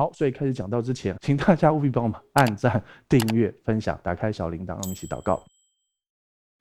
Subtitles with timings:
[0.00, 5.44] 好，所以开始讲到之前，请大家务必帮我们按赞、订阅、分享、打开小铃铛，让我们一起祷告。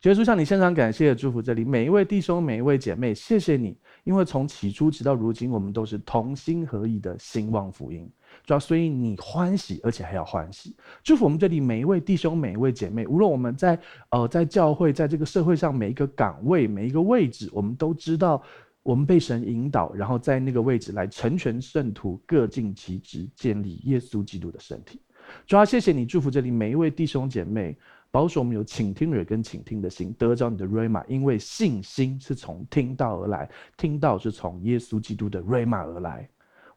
[0.01, 8.11] 结束向你献上感谢，祝福这里每一位弟兄、每一位姐妹，谢谢你，因为从起初直到如今，我们都是同心合意的兴旺福音。
[8.45, 10.75] 主要所以你欢喜，而且还要欢喜。
[11.01, 13.79] 祝福我们这里每一位弟兄、每一位姐妹，无论我们在
[14.09, 18.43] 呃在教会，在这个社会上每一个岗位、每一个位置，我们都知道
[18.83, 25.01] 我们被神引导，然后在那个位置来成全圣徒，各尽其职，建立耶稣基督的身体。
[25.45, 27.77] 主要谢谢你，祝福这里每一位弟兄姐妹，
[28.09, 36.27] 保守我们有倾听耳跟倾听的心，得着你的瑞玛，因为信心是从听到而来，听到是从耶稣基督的瑞玛而来。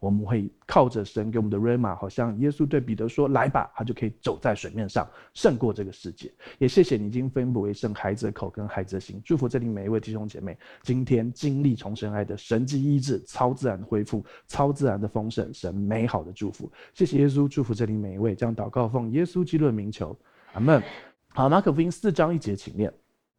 [0.02, 6.28] 我们会靠着神给我们的 Rhema，好像耶稣对彼得说：“来吧！”他就可以走在水面上，胜过这个世界。
[6.58, 16.68] 也谢谢你已经分不为圣孩子的口跟孩子的心，祝福这里每一位弟兄姐妹，今天经历重生爱的神迹医治、超自然的恢复、超自然的丰盛，神美好的祝福。
[16.94, 20.18] 谢谢耶稣，祝福这里每一位，将祷告奉耶稣基督的名求，
[20.54, 20.82] 阿门。
[21.28, 22.92] 好，马可福音四章一节，请念。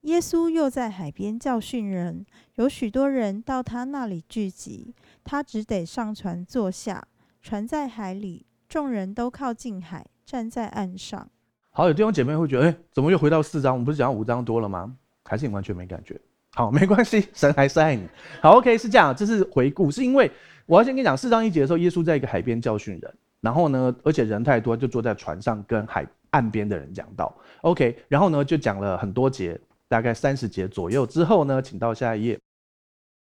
[0.03, 2.25] 耶稣又在海边教训人，
[2.56, 7.07] 有许多人到他那里聚集，他只得上船坐下，
[7.41, 11.29] 船在海里，众人都靠近海，站在岸上。
[11.71, 13.73] 好，有弟兄姐妹会觉得，哎，怎么又回到四章？
[13.73, 14.95] 我们不是讲五章多了吗？
[15.23, 16.19] 还是你完全没感觉？
[16.55, 18.07] 好，没关系，神还是爱你。
[18.41, 20.31] 好，OK，是这样，这是回顾，是因为
[20.66, 27.35] 我要先跟你讲，四章一节的时候，耶稣在一个海边教训人，然后呢，而且人太多，就坐在船上跟海岸边的人讲道。
[27.61, 29.59] OK，然后呢，就讲了很多节。
[29.89, 32.39] 大概三十节左右之后呢，请到下一页。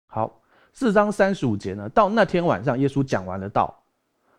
[0.07, 0.41] 好，
[0.73, 3.83] 四章三十五节呢，到那天晚上，耶稣讲完了道，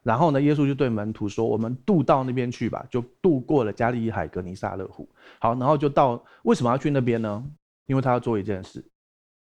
[0.01, 5.07] 然后呢，耶稣就对门徒说：“我们渡到那边去吧。”就渡过了加利利海、格尼撒勒湖。
[5.39, 7.43] 好，然后就到，为什么要去那边呢？
[7.85, 8.83] 因为他要做一件事。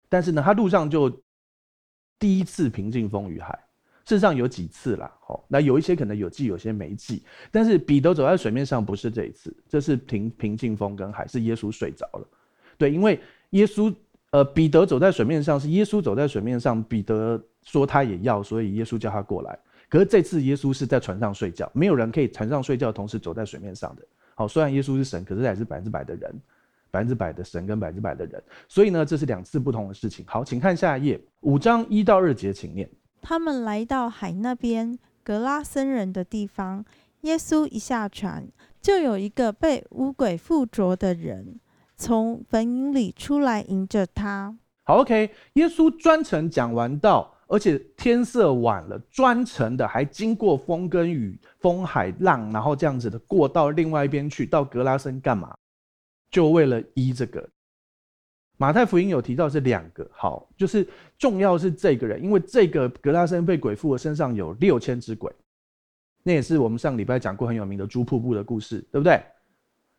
[0.09, 1.11] 但是呢，他路上就
[2.19, 3.59] 第一次平静风与海。
[4.07, 7.23] 事实上有几次啦，好，那有一些可能有记，有些没记。
[7.53, 12.27] 但是彼得走在水面上不是这一次，这是平平静风跟海，是耶稣睡着了。
[12.77, 13.95] 对，因为耶稣，
[14.31, 19.59] 呃，彼得走在水面上，是耶稣走在水面上，彼得说他也要，所以耶稣叫他过来。
[19.89, 24.03] 可是这次耶稣是在船上睡觉，没有人可以船上睡觉同时走在水面上的。
[24.37, 26.41] 好，虽然耶稣是神，可是他也是百分之百的人，
[26.93, 30.25] 百分之百的神跟百分之百的人，所以呢，这是两次不同的事情。
[30.29, 32.89] 好，请看下一页，五章一到二节，请念。
[33.21, 36.85] 他们来到海那边，格拉森人的地方，
[37.23, 38.47] 耶稣一下船，
[38.81, 41.59] 就有一个被污鬼附着的人。
[42.01, 44.57] 从坟茔里出来迎着他。
[44.85, 45.31] 好，OK。
[45.53, 55.55] 耶稣专程讲完道，而且天色晚了，专程的还经过风跟雨、风海浪，然后这样子的过到另外一边去，到格拉森干嘛？
[56.31, 57.47] 就为了医这个。
[58.57, 65.31] 马太福音有提到是两个，好，就是重要是这个人，因为这个格拉森被鬼附的身上有六千只鬼，
[66.23, 69.23] 那也是我们上礼拜讲过很有名的猪瀑布的故事，对不对？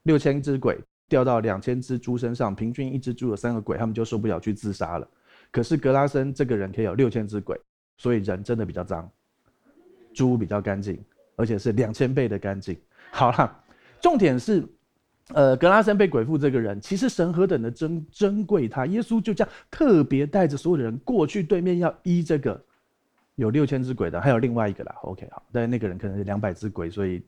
[0.04, 0.80] 六千只鬼。
[1.12, 5.06] 掉到两千只猪身上，平均一只猪有三个鬼，他们就受不了去自杀了。
[5.52, 7.60] 可是格拉森这个人可以有六千只鬼，
[7.98, 9.12] 所以人真的比较脏，
[10.14, 10.98] 猪比较干净，
[11.36, 12.78] 而且是两千倍的干净。
[13.12, 13.62] 好了，
[14.00, 14.66] 重点是，
[15.34, 22.58] 呃，格拉森被鬼附这个人，其实神何等的珍珍贵他，耶稣就这样特别带着所有的人过去对面要医这个
[23.36, 24.96] 有六千只鬼的，还有另外一个啦。
[25.02, 27.22] OK，好，但是那个人可能是两百只鬼，所以。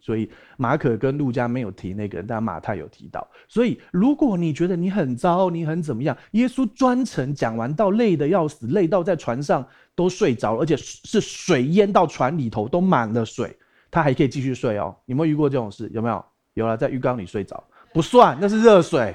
[0.00, 3.26] 所以马可跟路加没有提那个人，但马太有提到。
[3.48, 13.56] 所以如果你觉得你很糟，你很怎么样，耶稣专程讲完到，累得要死，累到在船上都睡着，而且是水淹到船里头都满了水，
[13.90, 14.94] 他还可以继续睡哦。
[15.06, 15.90] 有没有遇过这种事？
[15.92, 16.24] 有没有？
[16.54, 19.14] 有了，在浴缸里睡着不算，那是热水，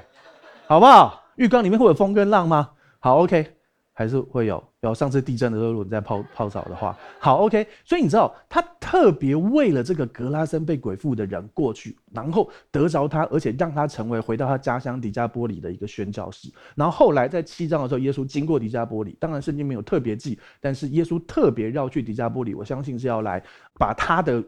[0.68, 1.24] 好不好？
[1.36, 2.70] 浴缸里面会有风跟浪吗？
[3.00, 3.56] 好，OK。
[3.94, 7.68] 还是会有，然后上次地震的时候，如果你在泡泡澡的话，好，OK。
[7.86, 16.52] 所以你知道，他特别为了这个格拉森被鬼附的人过去，然后得着他，而且让他成为回到他家乡迪加波里的一个宣教士。
[16.74, 23.44] 然后后来在七章的时候，耶稣经过迪加波里，当然圣经没有特别记，但是耶稣特别绕去迪加波里，我相信是要来
[23.78, 24.44] 把他的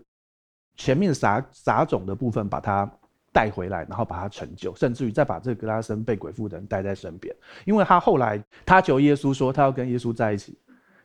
[0.78, 2.92] 前面撒撒种的部分把它。
[3.34, 7.36] 带回来，然后把他成就，甚至于再把这个格拉森被鬼附的人带在身边，
[7.66, 10.56] 因为他后来他求耶稣说他要跟耶稣在一起，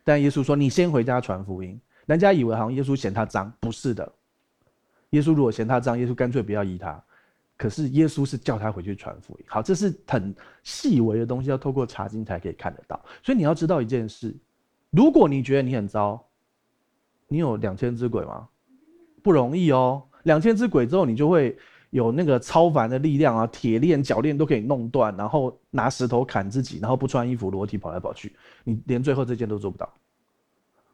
[0.03, 1.79] 但耶稣说你先回家传福音。
[2.05, 4.11] 人家以为好像耶稣嫌他脏，不是的。
[5.09, 7.03] 耶稣如果嫌他脏，耶稣干脆不要医他。
[7.57, 9.45] 可是耶稣是叫他回去传福音。
[9.47, 10.33] 好，这是很
[10.63, 12.99] 细微的东西，要透过查经才可以看得到。
[13.23, 14.35] 所以你要知道一件事：
[14.91, 16.23] 如果你觉得你很糟，
[17.27, 18.47] 你有两千只鬼吗？
[19.21, 20.03] 不容易哦。
[20.23, 21.57] 两千只鬼之后，你就会。
[21.91, 29.91] 有那个超凡的力量啊，铁链、脚链都可以弄断，然后拿石头砍自己，然后不穿衣服裸体跑来跑去，你连最后这件都做不到。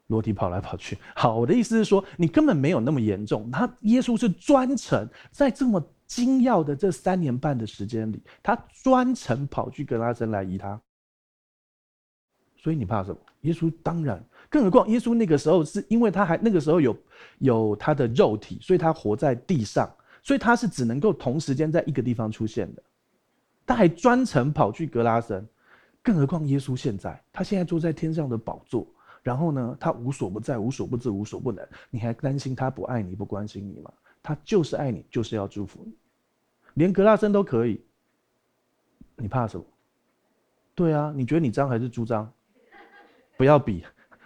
[0.07, 0.97] 裸体跑来跑去。
[1.15, 3.49] 好，我的意思是说，你根本没有那么严重。
[3.49, 10.79] 他耶稣是专程在这么精要的这三年半的时间里，他专程跑去格拉森来医他。
[12.55, 13.17] 所以你怕什么？
[13.41, 16.95] 耶稣当然，更何况耶稣那个时候是因为他还那个时候有
[17.39, 19.91] 有他的肉体，所以他活在地上，
[20.25, 22.81] 所以他是只能够同时间在一个地方出现的。
[23.63, 25.47] 他还专程跑去格拉森，
[26.01, 28.87] 更何况耶稣现在，他现在坐在天上的宝座，
[29.21, 33.93] 然后呢，他无所不在、无所不知、无所不能，你还担心他不爱你、不关心你吗？
[34.23, 35.93] 他就是爱你，就是要祝福你，
[36.73, 37.79] 连格拉森都可以，
[39.15, 39.63] 你怕什么？
[40.73, 42.27] 对啊，你觉得你脏还是猪脏？
[43.37, 43.85] 不要比，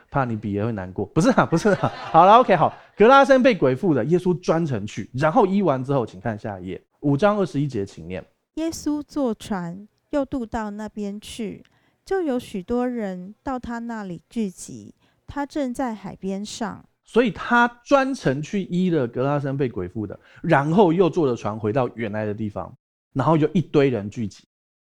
[0.10, 1.06] 怕你比也会难过。
[1.08, 1.90] 不是啊，不是啊。
[1.90, 2.74] 好了，OK，好。
[3.00, 8.22] 格拉森被鬼附的，耶稣专程去，然后医完之后，请看下一页，五章二十一节，请念。
[8.56, 11.64] 耶稣坐船又渡到那边去，
[12.04, 14.94] 就有许多人到他那里聚集。
[15.26, 22.76] 他正在海边上，所以他专程去医了格拉森被鬼附的，然后又坐着船回到原来的地方，
[23.14, 24.44] 然后就一堆人聚集。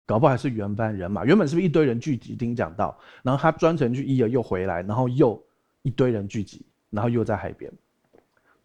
[0.06, 5.38] 搞不好还是原班人马，原本是不是一堆人聚集听讲到，然后他专程去医了又回来，然后又
[5.81, 7.69] 一堆人聚集，然后又在海边，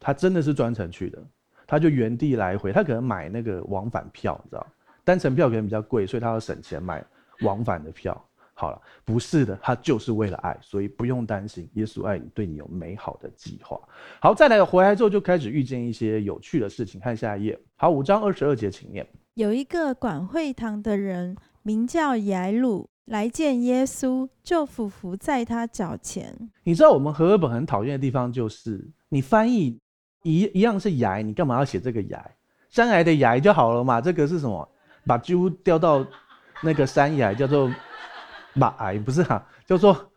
[0.02, 1.18] 他真的是专程去的，
[1.66, 4.66] 他就原地来回，他可能买那个往返票，你知道，
[5.04, 7.04] 单程票可能比较贵，所以他要省钱买
[7.40, 8.22] 往返的票。
[8.54, 13.80] 好了，不是的，他就是为了爱，所以不用担心，耶稣爱你，对你有美好的计划。
[14.20, 17.58] 好，再来回来之后就开始遇见一些有趣的事情，看下一页。
[17.76, 19.04] 好，五章二十二节，请念。
[19.34, 26.50] 有一个管会堂的人，名叫耶鲁，来见耶稣，就俯伏在他脚前。
[26.62, 29.80] 你知道我们和合本很讨厌的地方，就是你翻译
[30.22, 32.30] 一一样是崖，你干嘛要写这个崖？
[32.70, 34.00] 山崖的崖就好了嘛。
[34.00, 34.68] 这个是什么？
[35.06, 36.06] 把猪掉到
[36.62, 37.70] 那个山崖，叫做
[38.54, 39.44] 马崖，不是啊？
[39.66, 40.10] 叫做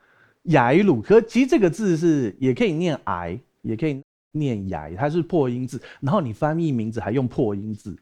[0.43, 1.01] 崖鲁。
[1.01, 5.81] 可其实这个字是也可以念崖，也可以念崖，它是破音字。
[5.99, 7.97] 然后你翻译名字还用破音字。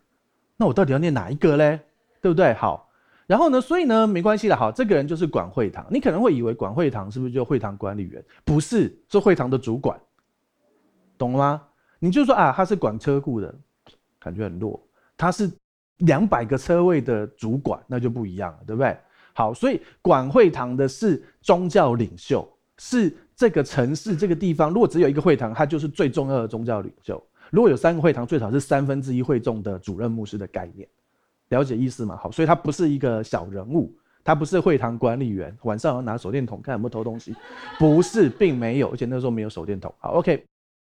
[0.58, 1.80] 那我到底要念哪一个嘞？
[2.22, 2.54] 对不对？
[2.54, 2.90] 好，
[3.28, 3.60] 然后呢？
[3.60, 4.56] 所以呢，没关系的。
[4.56, 5.86] 好，这个人就是管会堂。
[5.90, 8.24] 你可能会以为管会堂是不是就会堂管理员？
[8.46, 10.00] 不是，是会堂的主管，
[11.18, 11.62] 懂了吗？
[12.04, 13.56] 你就说啊，他是管车库的，
[14.20, 14.78] 感觉很弱。
[15.16, 15.50] 他是
[16.00, 18.98] 两百个车位的主管，那就不一样了，对不对？
[19.34, 22.46] 好，所以管会堂的是宗教领袖，
[22.78, 27.26] 是这个城市这个地方，如果只有一个会堂，他就是最重要的宗教领袖。
[27.52, 30.86] 如果有三个会堂，最少是三分之一会众的主任牧师的概念，
[31.48, 32.18] 了解意思吗？
[32.18, 33.96] 好，所以他不是一个小人物，
[34.26, 37.34] 他不是会堂管理员，晚上要拿手电筒看有没有偷东西，
[37.80, 39.94] 不是，并没有，而且那时候没有手电筒。
[40.00, 40.44] 好，OK，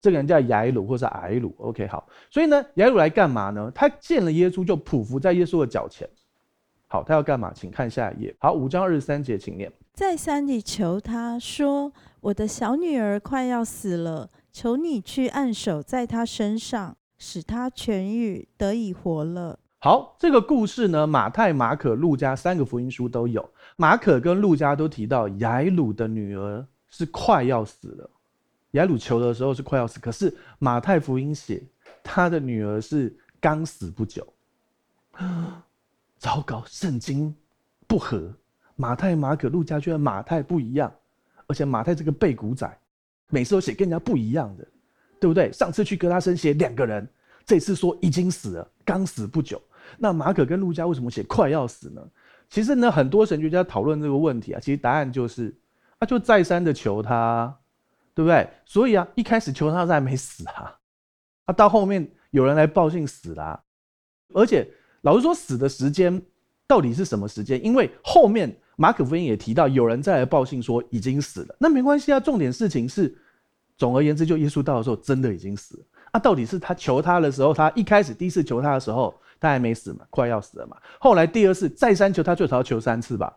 [0.06, 3.68] 这个人叫雅鲁或是睚鲁，OK，好，所以呢，雅鲁来干嘛呢？
[3.74, 6.08] 他见了耶稣就匍匐在耶稣的脚前。
[6.86, 7.52] 好，他要干嘛？
[7.52, 8.36] 请看下一页。
[8.38, 9.68] 好，五章二十三节，请念。
[9.94, 11.92] 再三地求他说
[12.22, 19.58] ：“我的小女儿快要死了。”求你去按手在她身上，使她痊愈，得以活了。
[19.80, 23.50] 好，这个故事呢，马太、马可、路加三个福音书都有。
[23.76, 28.08] 马可跟路加都提到雅鲁的女儿是快要死了。
[28.76, 31.62] 雅鲁求的时候是快要死，可是马太福音写
[32.02, 34.26] 他的女儿是刚死不久。
[36.18, 37.34] 糟糕，圣经
[37.86, 38.32] 不合。
[38.74, 40.92] 马太、马可、路加居然马太不一样，
[41.46, 42.78] 而且马太这个背骨仔。
[43.30, 44.68] 每次都写跟人家不一样的，
[45.18, 45.50] 对不对？
[45.50, 47.08] 上次去格拉森写两个人，
[47.44, 49.60] 这次说已经死了，刚死不久。
[49.96, 52.02] 那马可跟路加为什么写快要死呢？
[52.50, 55.56] 其实呢，很多神学家讨论这个问题啊，其实答案就是，
[55.98, 57.56] 他就再三的求他，
[58.16, 58.50] 对不对？
[58.64, 60.74] 所以啊，一开始求他，他还没死啊，
[61.44, 63.62] 啊，到后面有人来报信死了，
[64.34, 64.66] 而且
[65.02, 66.20] 老实说，死的时间
[66.66, 67.64] 到底是什么时间？
[67.64, 68.56] 因为后面。
[68.78, 72.20] 马可福音也提到，有人再来报信说已经死了，那没关系啊。
[72.20, 73.16] 重点事情是，
[73.78, 75.84] 总而言之，就耶稣到的时候真的已经死了。
[76.10, 80.76] 啊，到底是他求他的时候，他一开始第一次求他的时候，他还没死嘛，快要死了嘛。
[81.00, 83.34] 后来第二次再三求他，最少要求三次吧。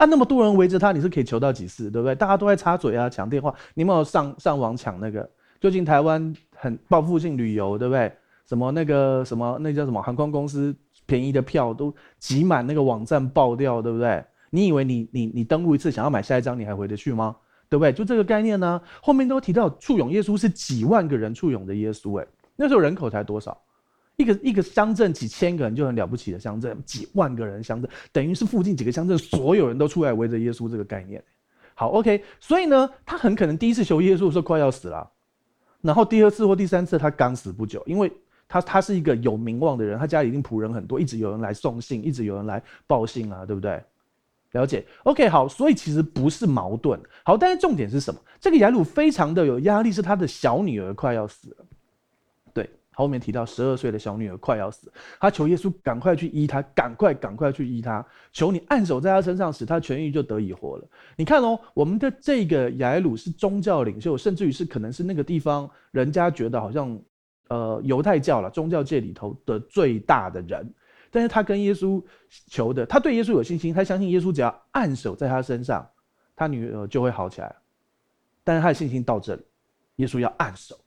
[0.00, 2.14] 啊，那么多人围着他，你是可以求到几次，对不对？
[2.14, 5.28] 大家都在插嘴啊，抢电话，你有没有上上网抢那个？
[5.60, 8.10] 最近台湾很报复性旅游，对不对？
[8.46, 14.24] 什么那个什么那叫什么航空公司便宜的票都挤满那个网站爆掉，对不对？
[14.48, 17.36] 你以为你你你登录一次想要买下一张你还回得去吗？
[17.68, 17.92] 对不对？
[17.92, 18.80] 就这个概念呢。
[19.02, 22.26] 后面都提到簇拥耶稣是几万个人簇拥的耶稣，诶，
[22.56, 23.54] 那时候人口才多少？
[24.20, 31.22] 一个一个乡镇几千个人就很了不起的乡镇，几万个人乡镇等于是附近几个乡镇所有人都出来围着耶稣这个概念。
[31.74, 35.10] 好，OK，所以呢，他很可能第一次求耶稣的时候快要死了，
[35.80, 38.12] 然后第二次或第三次他刚死不久，因为
[38.46, 43.82] 他他是一个有名望的人，他家里一定仆人很多，一直有人来送信，一直有人来报信啊，对不对？
[44.52, 47.00] 了解？OK，好，所以其实不是矛盾。
[47.24, 48.20] 好，但是重点是什么？
[48.40, 51.64] 这个雅鲁非常的有压力，是他的小女儿快要死了。
[53.00, 60.86] 后面提到十二岁的小女儿快要死，他求耶稣赶快去医她，赶快赶快去医她，求你按手在她身上，使她痊愈，就得以活了。
[61.16, 67.00] 你看哦，我们的这个雅鲁是宗教领袖，甚至于是可能是那个地方人家觉得好像
[67.48, 70.72] 呃犹太教了宗教界里头的最大的人。
[71.10, 72.00] 但是他跟耶稣
[72.46, 75.84] 求的，他对耶稣有信心，他相信耶稣只要按手在他身上，
[76.36, 77.52] 他女儿就会好起来。
[78.44, 79.42] 但是他的信心到这里，
[79.96, 80.78] 耶稣要按手。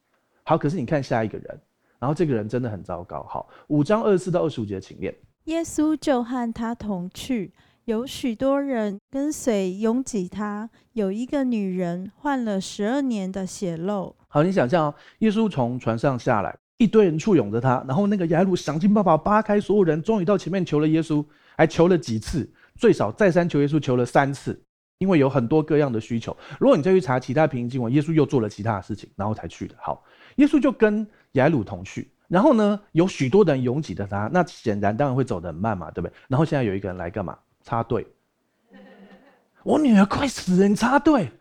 [0.43, 1.61] 好，可是你看下一个人，
[2.03, 3.23] 然后这个人真的很糟糕。
[3.23, 5.15] 好，五章二十四到二十五节，请念。
[5.45, 7.53] 耶稣就和他同去，
[7.85, 10.69] 有许多人跟随拥挤他。
[10.91, 14.13] 有一个女人患了十二年的血漏。
[14.27, 16.53] 好，你想象哦，耶稣从船上下来。
[16.75, 21.23] 一堆人簇拥着他，然后那个雅鲁想尽办法扒开所有人，终于到前面求了耶稣，
[21.55, 24.61] 还求了几次，最少再三求耶稣，求了三次，
[24.97, 26.35] 因为有很多各样的需求。
[26.59, 29.75] 如果你再去查其他平行经文，耶稣又做了其他的事情，然后才去的。
[29.79, 30.03] 好，
[30.37, 36.13] 耶稣就跟雅鲁同去，然后呢，有许多人拥挤着他，那显然当然会走得很慢嘛，对不对？
[36.27, 37.37] 然后现在有一个人来干嘛？
[37.63, 38.07] 插队。
[39.63, 41.31] 我女儿快死了，你插队？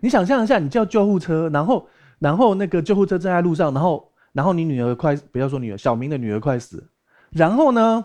[0.00, 4.10] 你想象一下，你叫救护车，然后然后那个救护车正在路上，然后。
[4.32, 6.86] 然后你女儿快，不要说女儿，小明的女儿快死。
[7.30, 8.04] 然后呢，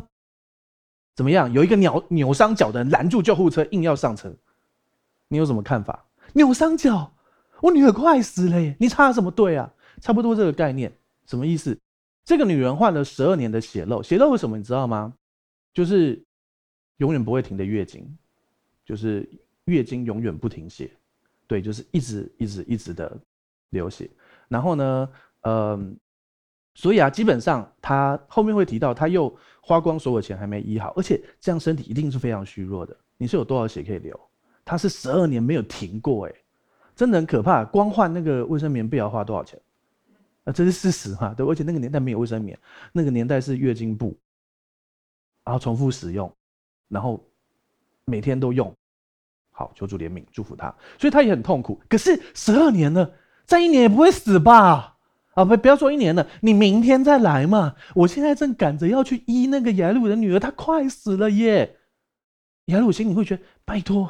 [1.14, 1.52] 怎么样？
[1.52, 4.34] 有一个扭扭伤脚的人拦住救护车，硬要上车。
[5.28, 6.06] 你有什么看法？
[6.32, 7.12] 扭伤脚，
[7.60, 8.78] 我女儿快死了耶！
[8.80, 9.70] 你插什么队啊？
[10.02, 10.92] 差不多这个概念，
[11.26, 11.78] 什么意思？
[12.26, 14.58] 这个女人患了十二年的血漏，血漏为什么？
[14.58, 15.14] 你知道吗？
[15.74, 16.22] 就是
[16.98, 18.06] 永远不会停的月经，
[18.84, 19.26] 就是
[19.66, 20.92] 月经永远不停血，
[21.48, 23.18] 对，就是一直一直一直的
[23.70, 24.10] 流血。
[24.50, 25.10] 然后呢，
[25.44, 25.98] 嗯。
[26.74, 32.96] 所以啊，基本上他后面会提到，他又花光所有钱还没医好，而且这样身体一定是非常虚弱的。
[33.18, 34.18] 你是有多少血可以流？
[34.64, 36.36] 他是十二年没有停过，诶，
[36.96, 37.66] 真的很可怕。
[37.66, 39.62] 光换那个卫生棉被要花多少钱？
[40.44, 41.34] 啊，这是事实哈？
[41.36, 42.58] 对，而且那个年代没有卫生棉，
[42.92, 44.18] 那个年代是月经布，
[45.44, 46.34] 然后重复使用，
[46.88, 47.24] 然后
[48.06, 48.76] 每天都用。
[49.52, 50.74] 好，求主怜悯，祝福他。
[50.98, 51.80] 所以他也很痛苦。
[51.88, 53.14] 可是十二年了，
[53.46, 54.98] 再一年也不会死吧？
[55.34, 57.76] 啊，不，不要说一年了，你明天再来嘛。
[57.94, 61.78] 我现在正赶着要去医那个雅鲁的女儿，她快死了耶。
[62.66, 64.10] 雅鲁心里会觉得拜托，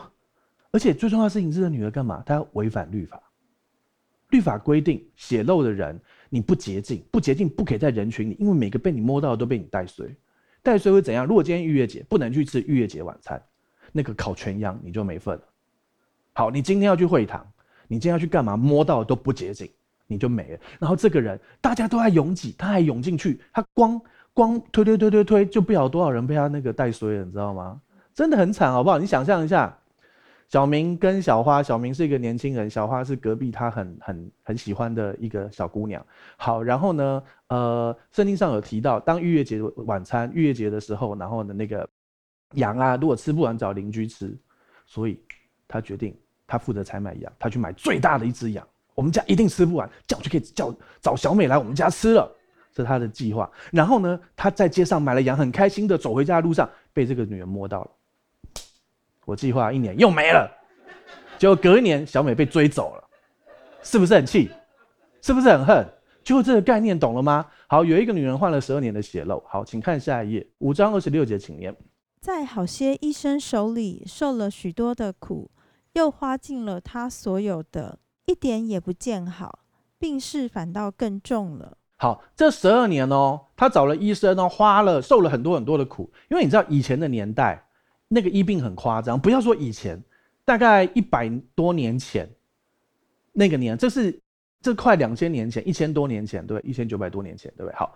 [0.71, 2.23] 而且最重要的事情是，这个女儿干嘛？
[2.25, 3.21] 她要违反律法。
[4.29, 5.99] 律法规定，血漏的人
[6.31, 10.07] 你不洁净，不洁净不可以在人群里，因为每个被你摸到的都被你带衰。
[10.63, 11.27] 带衰会怎样？
[11.27, 13.39] 如果今天逾越节不能去吃逾越节晚餐，
[13.91, 15.43] 那个烤全羊你就没份了。
[16.33, 17.45] 好，你今天要去会堂，
[17.87, 18.57] 你今天要去干嘛？
[18.57, 19.69] 摸到的都不洁净。
[20.07, 20.59] 你就没了。
[20.77, 24.01] 然后这个人大家都在拥挤，他还涌进去，他光
[24.33, 27.79] 光推推推推推，就不晓得多少人被他那个带衰了，你知道吗？
[28.13, 28.99] 真的很惨，好不好？
[28.99, 29.79] 你想象一下，
[30.51, 36.05] 小明跟小花，小明是一个年轻人，小花是隔壁他很很很喜欢的一个小姑娘。
[36.35, 41.87] 好，然后呢，呃，圣经上有提到，当逾越节晚餐，逾越节的时候，然后呢，那个
[42.55, 44.37] 羊啊，如果吃不完找邻居吃，
[44.85, 45.17] 所以
[45.69, 46.13] 他决定
[46.45, 48.67] 他负责采买羊，他去买最大的一只羊。
[48.93, 52.29] 我们家一定吃不完，叫就可以叫找小美来我们家吃了，
[52.73, 53.49] 这是他的计划。
[53.71, 57.91] 然后呢，他在街上买了羊，很开心的走回家的路上，被这个女人摸到了。
[59.31, 60.51] 我计划一年又没了，
[61.37, 63.03] 结果隔一年小美被追走了，
[63.81, 64.51] 是不是很气？
[65.21, 65.87] 是不是很恨？
[66.21, 67.45] 就这个概念懂了吗？
[67.67, 69.41] 好，有一个女人患了十二年的血漏。
[69.47, 71.73] 好，请看下一页，五章二十六节，请念。
[72.19, 75.49] 在好些医生手里受了许多的苦，
[75.93, 77.99] 又花尽了他所有的。
[78.25, 79.59] 一点也不见好，
[79.97, 81.77] 病势反倒更重了。
[81.95, 86.11] 好，这十二年哦，他找了医生哦，花了受了很多很多的苦。
[86.29, 87.63] 因为你知道以前的年代，
[88.13, 89.17] 那个医病很夸张。
[89.17, 89.97] 不要说以前，
[90.43, 92.29] 大概一百多年前，
[93.31, 94.19] 那个年，这是
[94.61, 97.75] 这快两千年前，一千多年前，对，一千九百多年前，对不对？
[97.77, 97.95] 好，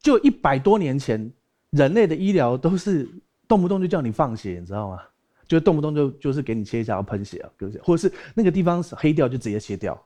[0.00, 1.32] 就一百多年前，
[1.70, 3.08] 人类的医疗都是
[3.46, 5.00] 动不动就叫你放血，你知道吗？
[5.46, 7.50] 就动不动就就是给你切一下要喷血啊，
[7.82, 10.00] 或者是那个地方黑掉就直接切掉，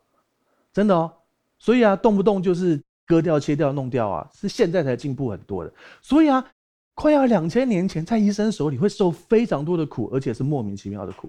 [0.72, 1.12] 真的哦。
[1.58, 5.72] 所以啊，动不动就是割掉、切掉、弄掉啊，是现在才进步很多的。
[6.00, 6.44] 所以啊，
[6.94, 11.28] 快要两千年前在医生手里会受非常多的苦，而且是莫名其妙的苦。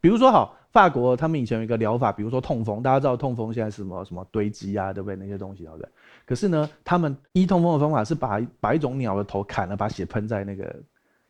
[0.00, 5.16] 比如说，好，法国他们以前有一个疗法，比如说痛风，大家知道痛风现在是什么什么堆积啊，对不对？
[5.16, 5.88] 那些东西，对不对？
[6.24, 10.72] 可是呢，他们医痛风的方法是把把一种鸟的头砍了，把血喷在那个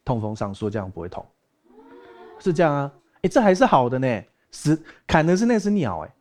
[0.05, 1.25] 痛风上，说这样不会痛。
[2.39, 4.23] 是这样啊，哎、欸，这还是好的呢。
[4.51, 6.15] 死砍的是那只鸟，哎，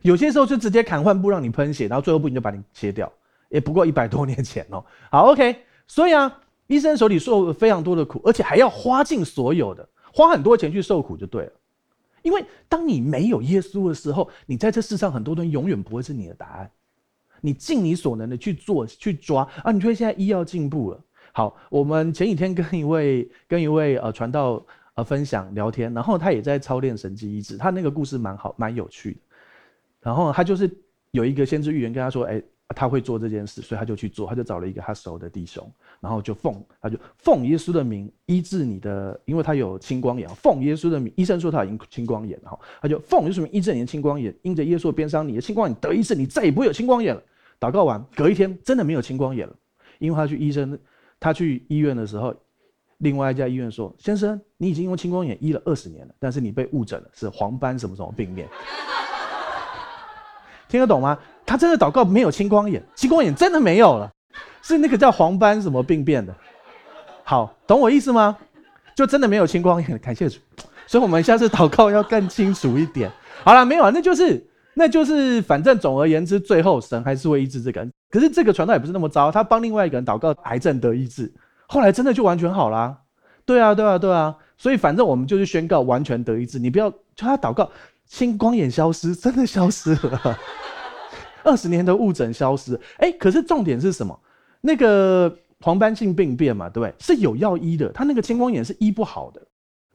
[0.00, 3.10] 有些时候就直接砍换部让你喷血，然后最后不行就把你切掉。
[3.48, 4.84] 也不过一百多年前哦。
[5.10, 5.56] 好，OK。
[5.86, 11.52] 所以啊，医生手里受了非常多的苦，而且还要花尽所有的，花很多钱去受苦就对了。
[12.22, 16.70] 因为当你没有耶稣的时候，你在这世上很多东西永远不会是你的答案。
[17.40, 19.72] 你尽你所能的去做、去抓啊！
[19.72, 21.00] 你觉得现在医药进步了。
[21.32, 29.20] 好，我们前几天跟一位跟一位呃传道呃分享聊天，然后他也在操练神迹医治，他那个故事蛮好、蛮有趣的。
[30.00, 30.70] 然后他就是
[31.10, 32.40] 有一个先知预言跟他说：“哎。”
[32.72, 47.22] 他会做这件事，所以他就去做，他就找了一个他熟的弟兄，然后就奉，他就奉耶稣的名医治你的，因为他有青光眼，奉耶稣的名，医生说他已经青光眼了，哈，他就奉耶稣的名医治你的青光眼，因着耶稣的鞭伤，你的青光眼得医治，你再也不会有青光眼了。
[47.60, 49.54] 祷告完，隔一天真的没有青光眼了，
[49.98, 50.76] 因为他去医生，
[51.20, 52.34] 他去医院的时候，
[52.98, 58.48] 另外一家医院说，先生，你已经用青光眼医了二十年了，但是你被误诊了，是黄斑什么什么病变，
[60.68, 61.16] 听得懂吗？
[61.52, 64.10] 他真的祷告没有青光眼，青光眼真的没有了，
[64.62, 66.34] 是那个叫黄斑什么病变的。
[67.24, 68.34] 好，懂我意思吗？
[68.96, 70.38] 就真的没有青光眼，感谢主。
[70.86, 73.12] 所以我们下次祷告要更清楚一点。
[73.44, 74.42] 好了，没有啊，那就是
[74.72, 77.92] 那就是，反正总而言之，最后神还是会医治这个人。
[78.08, 81.30] 可是这个传道也不是那么糟，他帮另外一个人祷告，癌症得医治，
[81.66, 82.96] 后来真的就完全好啦。
[83.44, 84.34] 对啊，对啊，对啊。
[84.56, 87.70] 所以反正我们就是宣告完全得医治，你不要叫他祷告，
[88.06, 90.38] 青光眼消失，真的消失了。
[91.44, 94.18] 二十年的误诊消失，哎、可是重点是什么？
[94.60, 96.94] 那个黄斑性病变嘛，对不对？
[96.98, 99.40] 是有药医的，他那个青光眼是医不好的，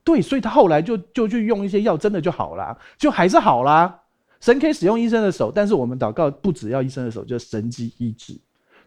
[0.04, 4.02] 对，所以他后来就就去用一些药，真的就好了，就还是好啦。
[4.40, 8.40] 神可以使用医生的手，但是我们祷告不只要医生的手，就是神迹医治，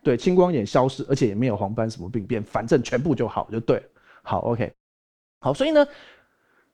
[0.02, 3.82] 对，青光眼消失，而且也没有黄斑什么病变，反正全部就好，就对。
[4.22, 4.72] 好，OK，
[5.40, 5.86] 好，所以呢，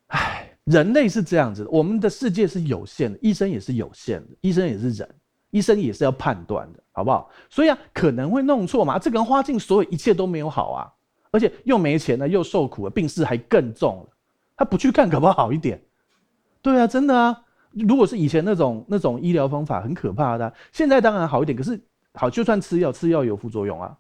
[0.09, 5.09] 哎，人类是这样子，我们的世界是有限的，医生也是有限的，医生也是人。
[5.51, 7.31] 医生也是要判断的，好不好？
[7.49, 8.99] 所以啊，可能会弄错嘛。
[8.99, 10.93] 这个人花尽所有一切都没有好啊，
[11.31, 14.09] 而且又没钱了，又受苦了，病势还更重了。
[14.57, 15.81] 他不去看，可不好一点？
[16.63, 17.43] 对啊，真的啊。
[17.73, 20.53] 如果是以前那种那种医疗方法，很可怕的。
[20.73, 21.79] 现在当然好一点，可是
[22.15, 23.95] 好，就算吃药，吃药有副作用啊。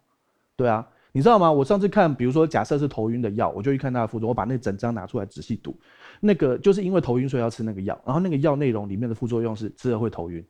[0.56, 1.52] 对啊，你知道吗？
[1.52, 5.78] 我上次看，比如说假设是头晕的药，我就去看它的副作用，我把那整张拿出来仔细读。
[6.20, 8.00] 那个就是因为头晕，所以要吃那个药。
[8.06, 10.42] 然后那个药内容里面的副作用是吃了会头晕。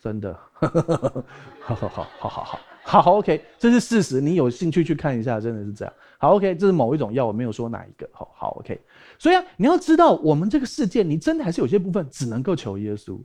[0.00, 0.32] 真的，
[1.60, 5.92] 好好好好好好好，OK，这是事实，你有兴趣去看一下，真的是这样。
[6.18, 8.08] 好，OK，这是某一种药，我没有说哪一个。
[8.12, 8.80] 好，好，OK。
[9.18, 13.18] 所以啊，你要知道，我们这个世界，你真的还是有些部分只能够求耶稣。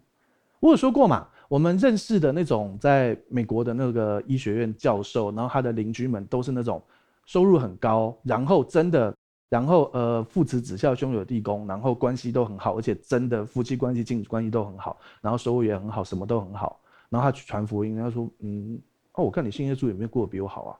[0.59, 6.81] 我有说过嘛，我们认识的那种在美国的那个医学院教授，然后他的邻居们都是那种
[7.25, 9.13] 收入很高，然后真的。
[9.53, 16.81] 然后呃，父慈子孝，兄友弟恭，然后关系都很好，而且真的夫妻关系、亲子关系都很好，然后收入也很好，什么都很好。
[17.07, 20.79] 然后他去传福音，他说：“嗯，哦，我看你信耶稣有没有过得比我好啊？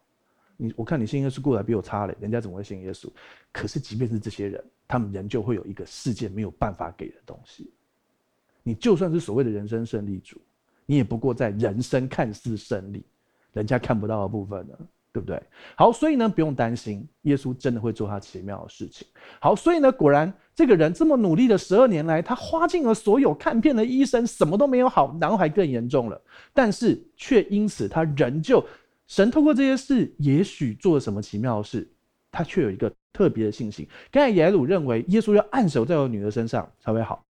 [0.58, 3.08] 你我看你信耶稣过得比我差嘞，人家怎么会信耶稣？
[3.52, 7.72] 可是即便是这些人，他们仍旧会有一个世界没有办法给的东西。
[8.64, 10.42] 你就算是所谓的人生胜利组，
[10.88, 13.06] 你也不过在人生看似胜利，
[13.52, 14.76] 人家看不到的部分呢。”
[15.14, 15.42] 对不对？
[15.78, 19.08] 好，所以呢，不用担心，耶稣真的会做他奇妙的事情。
[19.40, 26.20] 好，所以呢，果然这个人这么努力的十二年来，他花尽了所有看遍的医生，什么都没有好，然后还更严重了。
[26.52, 28.66] 但是却因此，他仍旧
[29.06, 31.88] 神透过这些事，也许做了什么奇妙的事，
[32.32, 33.88] 他却有一个特别的信心。
[34.12, 37.24] 刚才耶鲁认为耶稣要按手在我女儿身上才会好。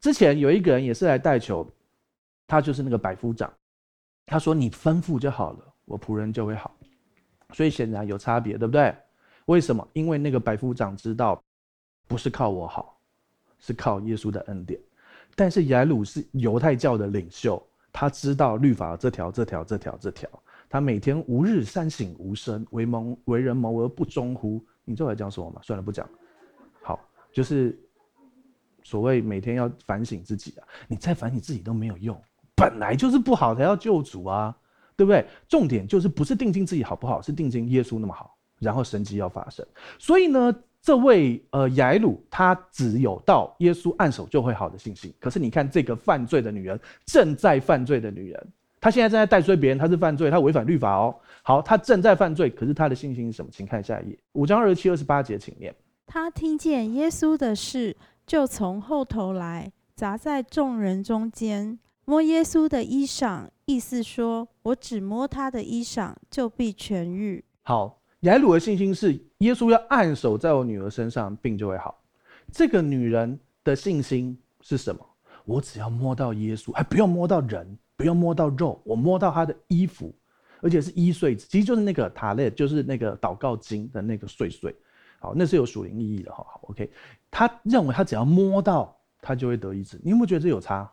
[0.00, 1.70] 之前有一个人也是来代求，
[2.46, 3.52] 他就是那个百夫长，
[4.24, 6.74] 他说：“你吩咐就好了。”我仆人就会好，
[7.52, 8.94] 所以显然有差别，对不对？
[9.46, 9.86] 为什么？
[9.92, 11.42] 因为那个百夫长知道，
[12.06, 12.98] 不是靠我好，
[13.58, 14.80] 是靠耶稣的恩典。
[15.36, 20.28] 但是雅鲁是犹太教的领袖，他知道律法这条、这条、这条、这条。
[20.70, 24.64] 他每天吾日三省吾身，为蒙为人谋而不忠乎？
[24.84, 25.60] 你知道我讲什么吗？
[25.62, 26.08] 算了，不讲。
[26.82, 26.98] 好，
[27.32, 27.78] 就是
[28.82, 30.66] 所谓每天要反省自己啊！
[30.88, 32.20] 你再反省自己都没有用，
[32.56, 34.56] 本来就是不好才要救主啊！
[34.96, 35.24] 对不对？
[35.48, 39.66] 重点就是不是定睛自己好不好，是定睛耶稣那么好，然后神迹要发生。
[39.98, 45.12] 所以呢，这位呃雅鲁他只有到耶稣按手就会好的信心。
[45.18, 48.46] 可是你看这个犯罪的女人，正在犯罪的女人，
[48.80, 51.14] 她现在正在带罪别人，她是犯罪，她违反律法哦。
[51.42, 53.50] 好，她正在犯罪，可是她的信心是什么？
[53.50, 55.74] 请看下一页，五章二十七、二十八节，请念。
[56.06, 61.78] 她听见耶稣的事，就从后头来，砸在众人中间。
[62.04, 67.44] 摸耶稣的衣裳，意思说，我只摸他的衣裳，就必痊愈。
[67.64, 72.02] 好，雅鲁的信心是耶稣要按手在我女儿身上，病就会好。
[72.50, 75.06] 这个女人的信心是什么？
[75.44, 80.14] 我只要摸到耶稣，还不用摸到人，不用摸到肉，我摸到他的衣服，
[80.62, 84.74] 而且是一穗子，其实就是那个塔勒，就是那个祷告经的那个碎碎。
[85.20, 86.36] 好，那是有属灵意义的哈。
[86.36, 86.90] 好，OK，
[87.30, 90.00] 他认为他只要摸到，他就会得医治。
[90.02, 90.90] 你有没有觉得这有差？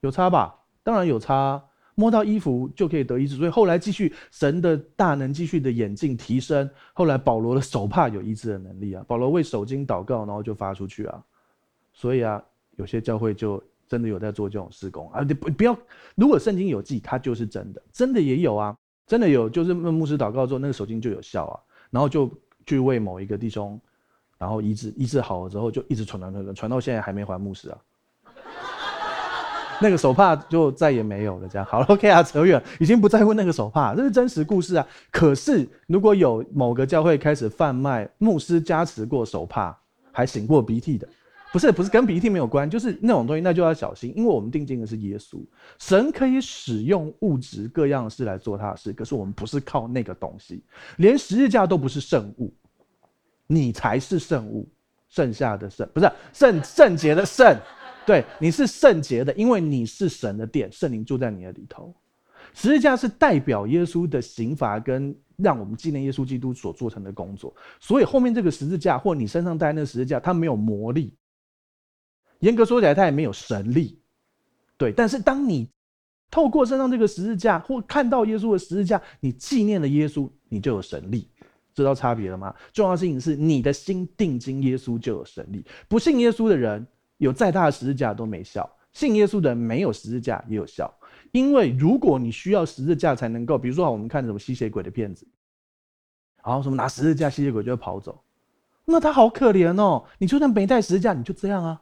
[0.00, 0.58] 有差吧？
[0.82, 1.64] 当然有差。
[2.00, 6.68] 摸到衣服就可以得医治，所以后来继续神的大能继续的演进提升。
[6.94, 11.22] 后来保罗的手帕有医治的能力啊，保罗为手经祷告，然后就发出去啊。
[11.92, 12.42] 所以啊，
[12.76, 15.22] 有些教会就真的有在做这种事工啊。
[15.22, 15.76] 你不不要，
[16.14, 18.74] 如果圣经有记，它就是真的，真的也有啊，
[19.06, 21.60] 真的有，就是牧师祷告之后，那个手经就有效啊，
[21.90, 22.32] 然后就
[22.64, 23.78] 去为某一个弟兄，
[24.38, 27.78] 然后医治医治好了之后，就一直传传传传传到现在还没还牧师啊。
[29.80, 34.86] 那个手帕就再也没有了，这样好了，OK 啊，扯远，已经不在乎那个手帕，这是真实故事啊。
[35.10, 39.74] 可是如果有某个教会开始贩卖牧师加持过手帕，
[40.12, 41.08] 还擤过鼻涕的，
[41.52, 45.38] 不是不是跟鼻涕没有关，就是那种东西，那就要小心，因为我们定睛的是耶稣，
[45.78, 50.62] 神可以使用物质各样的事来做他的事，可是我们不是靠那个东西，
[50.96, 52.52] 连十字架都不是圣物，
[53.46, 54.68] 你才是圣物，
[55.08, 57.56] 剩下的圣不是圣圣洁的圣。
[58.10, 61.94] 对，你是圣洁的，因为你是神的殿，圣灵住在你的里头。
[62.52, 67.54] 十字架是代表耶稣的刑罚，跟让我们纪念耶稣基督所做成的工作。
[67.78, 71.14] 所以后面这个十字架，或你身上带那个十字架，它没有魔力。
[72.40, 73.96] 严格说起来，它也没有神力。
[74.76, 75.70] 对，但是当你
[76.32, 81.28] 透过身上这个十字架，或看到耶稣的十字架，你纪念了耶稣，你就有神力。
[81.76, 82.52] 知道差别了吗？
[82.72, 85.64] 重要的事情是你的心定睛耶稣，就有神力。
[85.86, 86.84] 不信耶稣的人。
[87.20, 90.92] 有再大的十字架都没效，信耶稣的人没有十字架也有效，
[91.32, 95.28] 因为如果你需要十字架才能够，比如说我们看什么吸血鬼的片子，
[96.42, 98.22] 然后什么拿十字架吸血鬼就会跑走，
[98.86, 100.02] 那他好可怜哦。
[100.18, 101.80] 你就算没带十字架，你就这样啊。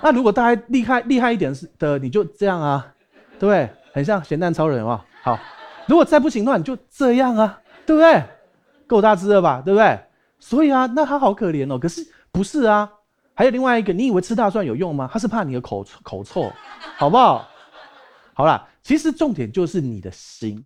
[0.00, 2.94] 那如果大家厉害厉害一点是的，你就这样啊，
[3.38, 3.68] 对不对？
[3.92, 5.00] 很像咸蛋超人哦。
[5.22, 5.38] 好，
[5.88, 8.22] 如果再不行的话，你就这样啊，对不对？
[8.86, 9.98] 够大只了吧，对不对？
[10.38, 11.78] 所以啊，那他好可怜哦。
[11.78, 12.92] 可是不是啊。
[13.34, 15.10] 还有另外一个，你以为吃大蒜有用吗？
[15.12, 16.50] 他是怕你的口口臭，
[16.96, 17.48] 好不好？
[18.32, 20.64] 好啦，其实重点就是你的心，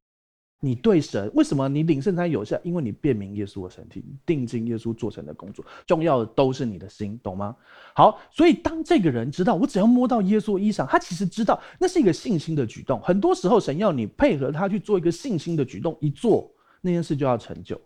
[0.60, 2.58] 你对神为什么你领圣餐有效？
[2.62, 7.54] 因为你辨明耶稣的身体，定睛耶稣做成的工作，重要的都是你的心，懂吗？
[7.94, 13.00] 好，所以当这个人知道，我只要摸到耶稣衣裳，他其实知道那是一个信心的举动。
[13.00, 16.50] 很多时候，神要你配合他去做一个信心的举动，一做
[16.80, 17.80] 那件事就要成就，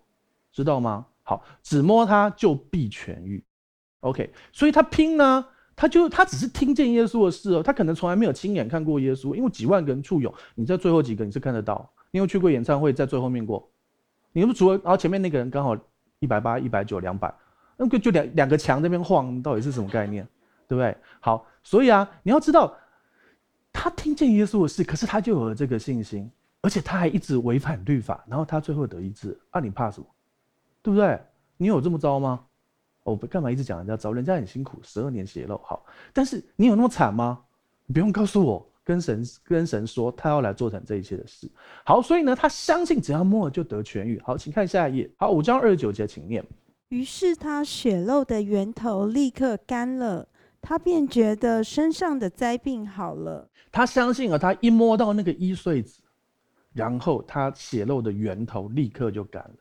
[0.52, 1.06] 知道吗？
[1.22, 3.44] 好，只摸他就必痊愈。
[4.02, 13.70] OK，所以他拼呢，他就他只是听见耶稣的事哦，他可能从来没有亲眼看过耶稣，因为几万个人簇拥，你在最后几个你是看得到，你有去过演唱会在最后面过，
[14.32, 15.76] 你不除了然后前面那个人刚好
[16.18, 17.32] 一百八、一百九、两百，
[17.76, 20.26] 那个就两两个墙那边晃，到底是什么概念，
[20.66, 20.96] 对不对？
[21.20, 22.76] 好，所以啊，你要知道，
[23.72, 26.28] 他听见耶稣的事，可是他就有了这个信心，
[26.60, 30.06] 而且他还一直违反律法，然后他最后得医治，啊，你怕什么？
[30.82, 31.20] 对不对？
[31.56, 32.44] 你有这么糟吗？
[33.04, 34.12] 我、哦、干嘛一直讲人家糟？
[34.12, 37.42] 人家很辛苦，十二年血肉好，但是你有那么惨吗？
[37.86, 41.50] 你不用告诉我，跟神跟神说，他要来做成这一切的事。
[41.84, 44.20] 好，所以呢，他相信只要摸了就得痊愈。
[44.24, 45.10] 好，请看下一页。
[45.16, 46.44] 好，五章二十九节，请念。
[46.90, 50.28] 于是他血漏的源头立刻干了，
[50.60, 53.48] 他便觉得身上的灾病好了。
[53.72, 56.02] 他相信啊，他一摸到那个衣穗子，
[56.72, 59.56] 然后他血漏的源头立刻就干了，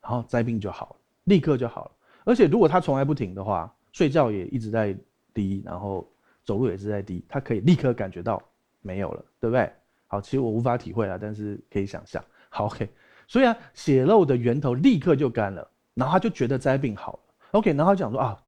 [0.00, 1.90] 然后灾病就好了，立刻就好了。
[2.30, 4.96] 而且，如果他从来不停的话，睡觉也一直在
[5.34, 6.08] 滴，然后
[6.44, 8.40] 走路也是在滴，他可以立刻感觉到
[8.82, 9.68] 没有了，对不对？
[10.06, 12.24] 好，其实我无法体会啊，但是可以想象。
[12.48, 12.88] 好，OK。
[13.26, 17.18] 所以啊，血漏的源头立刻就干了，然后他就觉得灾病好了。
[17.50, 18.40] OK，然后他讲说啊，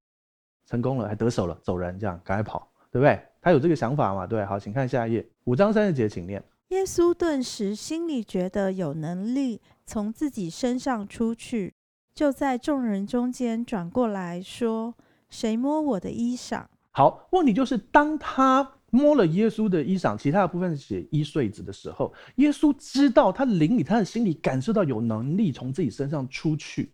[0.64, 3.20] 成功了，还得手了，走人，这样赶快跑，对不对？
[3.40, 4.28] 他有这个想法嘛？
[4.28, 6.40] 对，好，请看下一页，五章三十节，请念。
[6.68, 11.74] 耶稣顿时心里觉得有能力从自己身上出去。
[12.14, 14.94] 就在众人中间转过来说
[15.30, 26.92] ：“谁摸我的衣裳？”好，问题就是当他摸了耶稣的衣裳，其他的部分写衣穗子的时候，耶稣知道他灵里、他的心里感受到有能力从自己身上出去，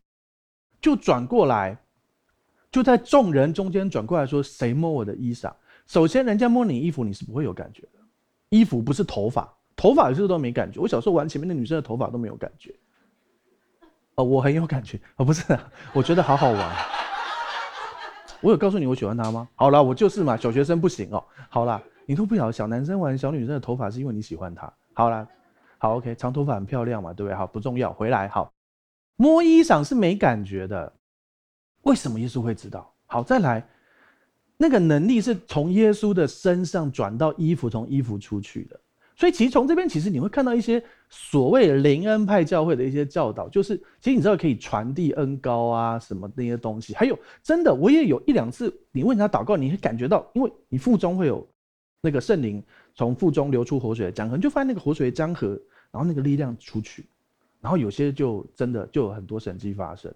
[0.80, 1.76] 就转过来，
[2.70, 5.52] 就在众人中间转过来说：“谁摸我的衣裳？”
[5.88, 7.98] 首先，人家摸你衣服，你是不会有感觉的。
[8.50, 10.78] 衣服不是头发，头发有时候都没感觉。
[10.78, 12.72] 我小时候玩前面的女生的头发都没有感觉。
[14.18, 15.56] 哦，我很有感觉哦，不是，
[15.92, 16.76] 我觉得好好玩。
[18.40, 19.48] 我有告诉你我喜欢他吗？
[19.54, 21.22] 好啦，我就是嘛，小学生不行哦。
[21.48, 24.72] 好啦，你都不晓得小男生玩小女生的头发是因为你喜欢他。
[24.92, 25.24] 好啦，
[25.78, 27.36] 好 OK，长头发很漂亮嘛，对不对？
[27.36, 28.52] 好，不重要，回来好。
[29.14, 30.92] 摸衣裳是没感觉的，
[31.82, 32.92] 为什么耶稣会知道？
[33.06, 33.64] 好，再来，
[34.56, 38.80] 那个能力是从耶稣的身上转到衣服，从衣服出去的。
[39.14, 46.94] 所以其实从这边，其实你会看到一些所谓灵恩派教会的一些教导，就是其实你知道可以传递恩膏啊什么那些东西。
[46.94, 51.48] 还有真的，我也有一两次，你问他祷告，你会感觉到，因为你腹中会有
[52.00, 52.62] 那个圣灵
[52.94, 55.48] 从腹中流出活水的江河，你就发现那个活水的江河，
[55.90, 57.08] 然后那个力量出去，
[57.60, 60.12] 然后有些就真的就有很多神迹发生。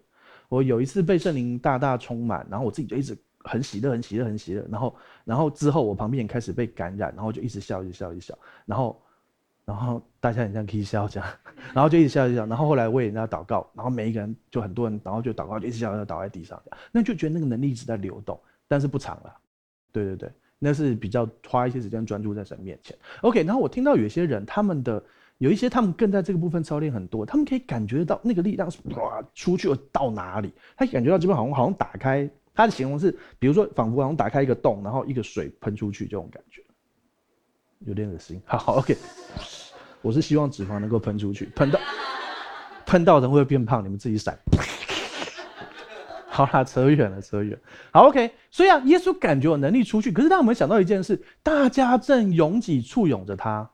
[0.49, 3.17] 我有一次被圣灵大大充满，然后我自己就一直。
[3.45, 4.65] 很喜乐，很喜乐，很喜乐。
[4.71, 8.39] 然后，然后之后我旁边也开始被感染，然后就一直笑，一直笑，一直笑。
[8.67, 9.03] 然后，
[9.73, 11.29] 然后大家很像可以笑这样，
[11.75, 12.47] 然后就一直笑，一直笑。
[12.47, 16.63] 然后后来为人家祷告，然后每一个人就很多人，然后就祷告，就一直笑，就倒在地上。
[16.93, 19.35] 那就觉得那个能力一直在流动，但是不长了。
[19.91, 22.97] 对对对，那是比较花一些时间专注在神面前。
[23.23, 25.03] OK，然后我听到有些人他们的
[25.39, 32.31] 有一些他们更在这个部分操练很多，他们可以感觉到那个力量是哇出去了到哪里，他感觉到这边好像好像打开。
[32.55, 36.63] 他的形容是，比如说，仿佛好像打开一个洞，然后一个水喷出去这种感觉，
[37.87, 38.43] 有点恶心。
[38.45, 38.95] 好，OK，
[40.03, 41.81] 我是希望脂肪能够喷出去，喷到
[42.85, 44.37] 喷到人会变胖，你们自己闪。
[46.29, 47.59] 好啦，扯远了，扯远。
[47.93, 53.71] 好，OK，所以啊，耶稣感觉有能力出去，可是当我们想到一件事，大家正拥挤簇拥着他，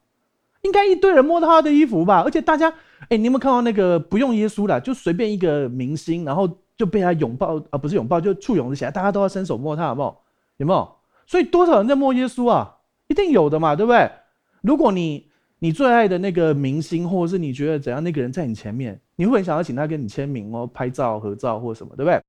[0.62, 2.22] 应该一堆人摸到他的衣服吧？
[2.24, 2.72] 而且大家，
[3.08, 6.48] 哎、你有没有看到那个不用耶稣的，就随便一个明星，然后。
[6.78, 10.16] 就被他拥抱啊，不是拥抱，就簇拥着起来，大家都要伸手摸他，有没有？
[10.58, 10.96] 有没有？
[11.26, 12.76] 所以多少人在摸耶稣啊？
[13.08, 14.08] 一定有的嘛，对不对？
[14.60, 15.27] 如果你
[15.58, 22.22] 你最爱的那个明星，或者是你觉得怎样那个人在你前面，你会很想要请他跟你签名哦，拍照、合照或什么，对不对？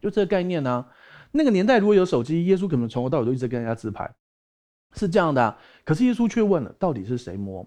[0.00, 0.84] 就这个概念呢、
[1.32, 4.10] 那个年代如果有手机，耶稣可能从头到尾都一直跟人家自拍，
[4.94, 5.58] 是这样的、啊。
[5.84, 7.66] 可是耶稣却问了，到底是谁摸？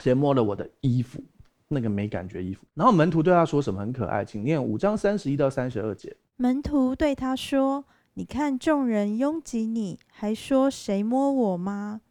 [0.00, 1.22] 谁摸了我的衣服？
[1.66, 6.14] 那个没感觉衣服，然后门徒对他说什么很可爱，请念五章三十一到三十二节。
[6.36, 7.84] 门徒对他说
[8.14, 12.02] ：“你看众人拥挤你，还说谁摸我吗？”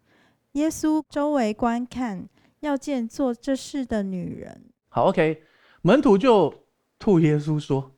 [0.54, 4.66] 耶稣周围观看，要见做这事的女人。
[4.90, 5.42] 好，OK，
[5.82, 6.54] 门徒就
[7.00, 7.92] 吐耶稣说：“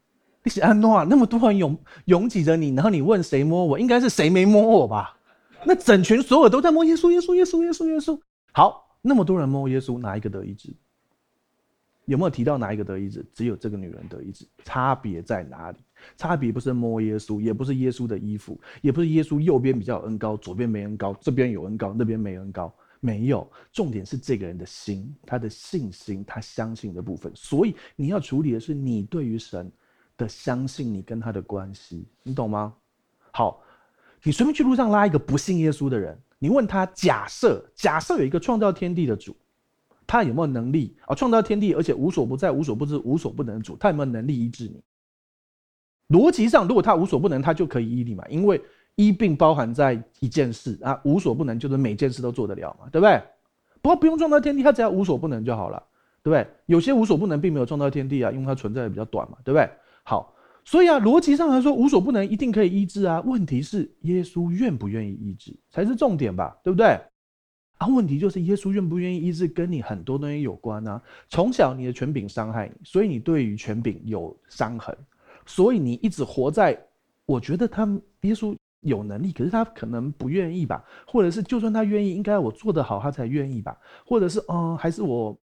[0.44, 3.78] 你是安诺啊，那么多人拥拥挤着你，然后你问谁摸我？
[3.78, 5.20] 应该是谁没摸我吧？
[5.66, 8.18] 那整群所有都在摸耶稣，耶稣，耶稣，耶稣，耶稣。
[8.54, 10.74] 好，那么多人摸耶稣，哪一个得医治？”
[12.06, 13.26] 有没有提到哪一个得医治？
[13.34, 15.80] 只有这个女人得医治，差别在哪里？
[16.18, 23.50] 差别不是摸耶稣，也不是耶稣的衣服，也不是耶稣右边比较恩高，左边没恩高，这边有恩高，那边没恩高，没有。
[23.72, 27.32] 重点是这个人的心，他的信心，他相信的部分。
[27.36, 29.72] 所以你要处理的是你对于神
[30.18, 32.74] 的相信，你跟他的关系，你懂吗？
[33.32, 33.62] 好，
[34.24, 39.36] 你随便去路上拉一个不信耶稣的人，你问他：假设，假设有一个创造天地的主。
[40.08, 41.16] 他有没有能力啊？
[41.16, 44.80] 创造天地，而且无所不在、无所不知、无所不能的主，他有没有能力医治你？
[46.10, 48.24] 逻辑上，如果他无所不能，他就可以医你嘛？
[48.30, 48.62] 因为
[48.96, 53.22] 医病包含在一件事啊，无所不能就是每件事都做得了嘛，对不对？
[53.82, 55.82] 不过不用创造天地，他只要无所不能就好了，
[56.24, 56.48] 对不对？
[56.66, 59.70] 有些无所不能并没有创造天地啊，因为它存在的比较短嘛，对不对？
[60.04, 63.22] 好，所以啊，逻辑上来说，无所不能一定可以医治啊。
[63.26, 67.00] 问题是耶稣愿不愿意医治才是重点吧，对不对？
[67.78, 71.02] 啊，问题就是耶稣愿不愿意医治，跟你很多东西有关啊。
[71.30, 74.98] 从小你的权柄伤害你，所以你对于权柄有伤痕，
[75.46, 76.78] 所以你一直活在，
[77.26, 77.86] 我觉得他
[78.22, 85.38] 耶稣有能力，可是他可能不愿意吧，或者是就算他愿意，应该我做得好他才愿意吧，或者是嗯，还是我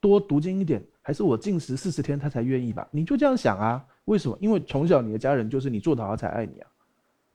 [0.00, 2.88] 多读经一点，还是我禁食四十天他才愿意吧？
[2.90, 3.84] 你就这样想啊？
[4.06, 4.36] 为什么？
[4.40, 6.68] 因为从小你的家人就是你做得好他才爱你啊，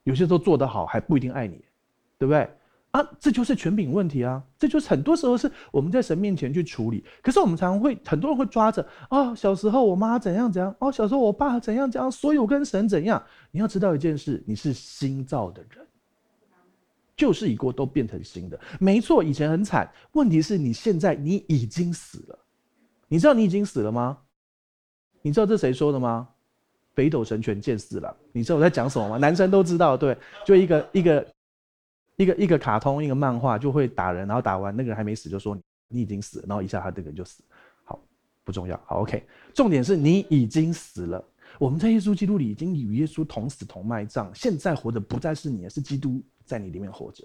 [0.04, 1.64] 有些时候做得好还不一定爱你，
[2.18, 2.50] 对不对？
[2.96, 4.42] 啊，这就是权柄问题啊！
[4.58, 13.22] 这就是很多时候是我们在神面前去处理，可是我们常常会很多人会抓着啊、小时候我妈怎样怎样，哦，小时候我爸怎样怎样，所以我跟神怎样。
[13.52, 15.86] 你要知道一件事，你是新造的人，
[17.18, 18.58] 旧事已过，都变成新的。
[18.80, 22.40] 没错，以前很惨，问题是你现在你已经死了。
[23.10, 24.18] 你知道你已经死了吗？
[25.22, 26.30] 你知道这谁说的吗？
[26.94, 28.16] 北斗神拳见死了。
[28.32, 29.18] 你知道我在讲什么吗？
[29.18, 31.28] 男生都知道，对，就一个一个。
[32.18, 37.44] 一个一个卡通，一个漫画就会打人，然后打完那个人还没死，就说你已经死了，然后一下他这个人就死。
[37.84, 38.00] 好，
[38.44, 38.80] 不重要。
[38.86, 39.24] 好，OK，
[39.54, 41.24] 重点是你已经死了。
[41.60, 47.24] 我们在耶稣基督里已经与耶稣同死同埋葬，现在活的不再是你，是基督在你里面活着。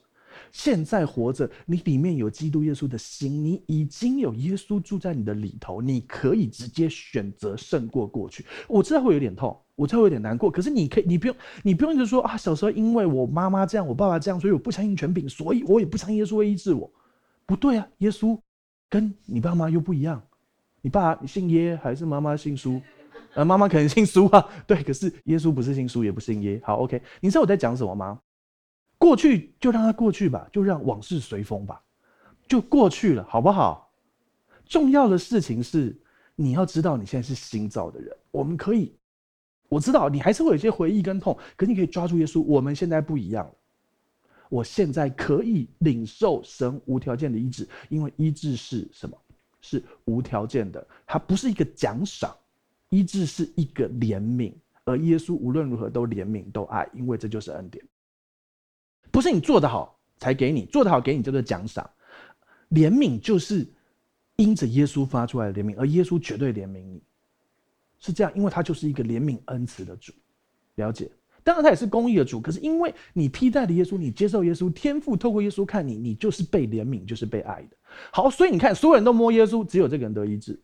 [0.52, 8.44] 现在活着，你里面有基督耶稣的心，你已经有耶稣住在你的里头，你可以直接选择胜过过去。
[8.68, 16.90] 我知道会有点痛，我知道会有点难过，可是你可以，你不用，你不用一直说啊，小时候因为我妈妈这样，我爸爸这样，所以我不相信权柄，所以我也不相信耶稣会医治我。
[17.46, 18.38] 不对啊，耶稣
[18.88, 20.22] 跟你爸妈又不一样，
[20.82, 22.80] 你爸你姓耶还是妈妈姓苏？
[23.34, 26.60] 呃，妈妈可能姓苏啊，对，可是耶稣不是姓苏，也不姓耶。
[26.64, 28.18] 好，OK，你知道我在讲什么吗？
[29.00, 31.82] 过去就让它过去吧，就让往事随风吧。
[32.46, 33.90] 就过去了，好不好？
[34.66, 35.98] 重要的事情是，
[36.36, 38.14] 你要知道你现在是新造的人。
[38.30, 38.94] 我们可以，
[39.70, 42.42] 我知道你还是会有些回忆跟痛，可你可以抓住耶稣。
[42.42, 43.54] 我们现在不一样了，
[44.50, 49.16] 我现在可以领受神无条件的医治，因为医治是什么？
[49.62, 52.34] 是无条件的，它不是一个奖赏，
[52.88, 54.52] 医治是一个怜悯，
[54.84, 57.84] 而耶稣无论如何都怜悯都爱，因为这就是恩典，
[59.20, 61.88] 不是你做得好才给你，做得好给你叫做奖赏，
[62.70, 63.70] 怜悯就是
[64.36, 67.02] 因着耶稣发出来的怜悯，而耶稣绝对怜悯你，
[67.98, 70.10] 是这样，因为他就是一个怜悯恩慈的主，
[70.76, 71.10] 了解。
[71.44, 72.40] 当然，他也是公义的主。
[72.40, 77.76] 可是，因为你披戴了耶稣，你接受耶稣，天父透过耶稣看你，你就是被怜悯，就是被爱的。
[78.10, 80.58] 好，所以你看，所有人都摸耶稣，只有这个人得医治。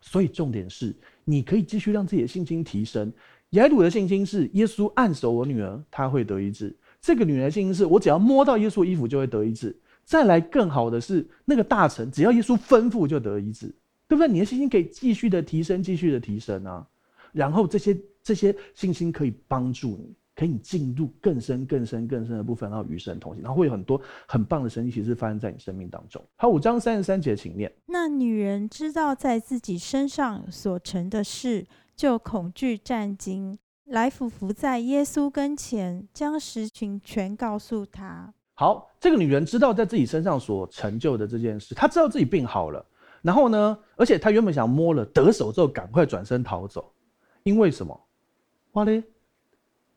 [0.00, 3.12] 所以重点是，你可以继续让自己的信心提升。
[3.50, 6.74] 雅鲁的信心是耶稣按手我女儿，她会得医治。
[7.06, 9.78] 这个女人的信心是我只要摸到耶稣的衣服就会得医治。
[10.04, 13.66] 再来更好的是，那个大臣只要耶稣吩咐就得医治，
[14.08, 14.26] 对不对？
[14.26, 16.84] 你的信心可以继续的提升，继续的提升啊。
[17.32, 17.96] 然后这些。
[18.26, 26.20] 这些信心可以帮助你，可以进入更深、更深、更深的部分，然后与神同行，然后会有很多很棒的神奇事发生在你生命当中。
[26.34, 27.72] 好，五章三十三节，请念。
[27.86, 38.32] 那女人知道在自己身上所成的事，就恐惧战惊，来俯伏在耶稣跟前，将实情全告诉他。
[38.54, 42.84] 好，这个女人知道在自己身上所成就的这件事，她知道自己病好了，
[43.22, 46.92] 然后呢，而且她原本想摸了得手之后赶快转身逃走，
[47.44, 48.08] 因为什么？
[48.72, 49.04] 哇嘞！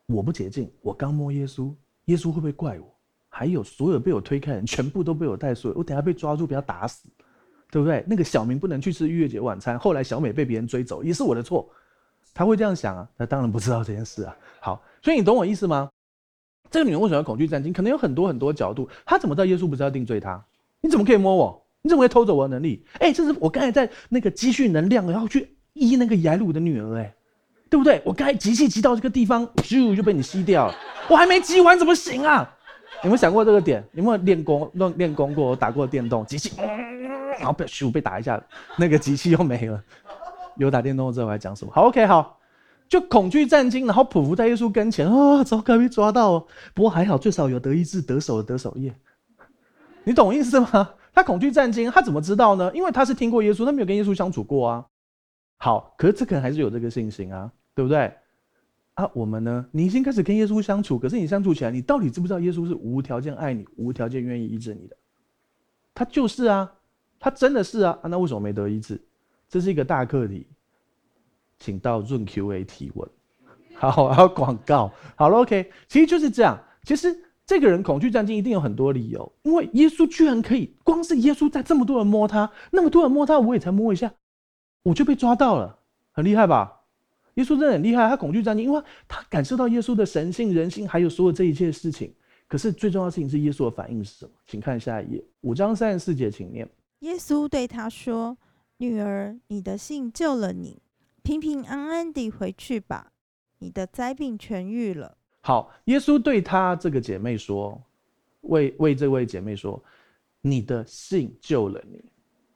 [0.05, 1.73] 我不洁净，我刚摸耶稣，
[2.05, 2.95] 耶稣会不会怪我？
[3.27, 5.73] 还有所有被我推开的人，全部都被我带错。
[5.75, 7.09] 我等下被抓住，被他打死，
[7.71, 8.03] 对不对？
[8.07, 11.67] 那个小明不能去吃逾越节晚餐，后来小美被别人追走，也是我的错。
[12.33, 13.07] 他会这样想啊？
[13.17, 14.35] 他当然不知道这件事啊。
[14.61, 15.89] 好，所以你懂我意思吗？
[16.71, 17.73] 这个女人为什么要恐惧战惊？
[17.73, 18.87] 可能有很多很多角度。
[19.05, 20.43] 她怎么知道耶稣不是要定罪她？
[20.81, 21.65] 你怎么可以摸我？
[21.81, 22.85] 你怎么可以偷走我的能力？
[22.99, 27.15] 哎，这是我刚才在那个积蓄能量，然后去医那个雅鲁的女儿，哎。
[27.71, 28.01] 对不对？
[28.03, 30.75] 我刚才集气集到这个地方，咻就被你吸掉了。
[31.07, 32.51] 我还没集完，怎么行啊？
[33.03, 33.87] 有没有想过这个点？
[33.93, 35.55] 有没有练功练练功过？
[35.55, 36.51] 打过电动，集气，
[37.37, 38.43] 然后被咻被打一下，
[38.75, 39.83] 那个集气又没了。
[40.59, 41.71] 有打电动之后还讲什么？
[41.73, 42.39] 好，OK，好，
[42.87, 46.47] 就恐惧战惊，然后匍匐在耶稣跟前啊，糟糕，被抓到哦。
[46.73, 48.93] 不过还好，最少有得医治得手的得手耶。
[50.03, 50.93] 你懂意思吗？
[51.13, 52.71] 他恐惧战惊，他怎么知道呢？
[52.75, 54.85] 因为他是听过耶稣，他没有跟耶稣相处过啊。
[55.57, 57.51] 好，可是这个人还是有这个信心啊。
[57.75, 58.13] 对不对？
[58.95, 59.65] 啊，我们呢？
[59.71, 64.97] 你已经开始跟耶稣相处，可是你相处起来，你到底知不知道耶稣是无条件爱你、无条件愿意医治你的？
[65.93, 66.69] 他就是啊，
[67.17, 69.01] 他真的是啊，啊，那为什么没得医治？
[69.49, 70.47] 这是一个大课题，
[71.57, 73.09] 请到润 Q&A 提问。
[73.73, 74.91] 好，还有广告。
[75.15, 76.61] 好了，OK，其实就是这样。
[76.83, 84.13] 其实这个人恐惧战惊一定有很多理由，因为耶稣居然可以，光是耶稣在这么多人摸他，那么多人摸他，我也才摸一下，
[84.83, 85.79] 我就被抓到了，
[86.11, 86.81] 很厉害吧？
[87.35, 92.13] 耶稣真的很厉害，他恐惧战惊，因为他感受到耶稣的神性、人性，还有所有这一切事情。
[92.47, 94.31] 可是最重要的事情是耶稣的反应是什么？
[94.45, 96.67] 请看下一页，五章三十四节，请念。
[96.99, 98.35] 耶稣对他说
[98.81, 100.81] ：“女儿，你的信救了你，
[101.21, 103.11] 平平安安地回去吧，
[103.57, 107.81] 你的灾病痊愈了。”好，耶稣对他这个姐妹说
[108.41, 109.83] ：“为为这位姐妹说，
[110.39, 112.01] 你的信救了你。”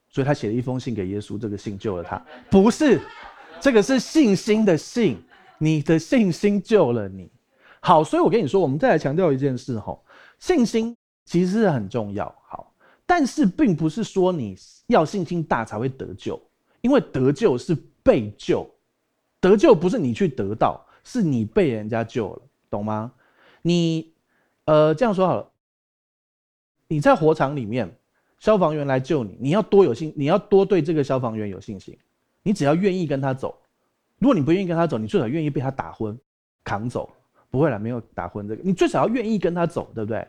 [0.07, 3.01] 所以他写了一封信给耶稣，这个信救了他，不是。
[3.59, 5.17] 这个是信心的信，
[5.57, 7.29] 你的信心救了你。
[7.81, 10.05] 好，所以我跟你说，我们再来强调一件事吼，
[10.39, 12.33] 信心其实是很重要。
[12.47, 12.72] 好，
[13.05, 14.55] 但是并不是说你
[14.87, 16.41] 要信心大才会得救，
[16.81, 18.69] 因为得救是被救，
[19.39, 23.11] 得救不是你去得到，是你被人家救了，懂吗？
[23.61, 24.13] 你
[24.65, 25.51] 呃这样说好了，
[26.87, 27.93] 你在火场里面，
[28.39, 31.97] 消防员来救你，你要多有信，你要多对这个消防员有信心。
[32.41, 33.57] 你只要愿意跟他走，
[34.19, 36.17] 如果你不愿意跟他走，你最少愿意被他打昏、
[36.63, 37.09] 扛走。
[37.49, 40.27] 不会啦，没有打昏这个，你最少要愿意跟他走，对不对？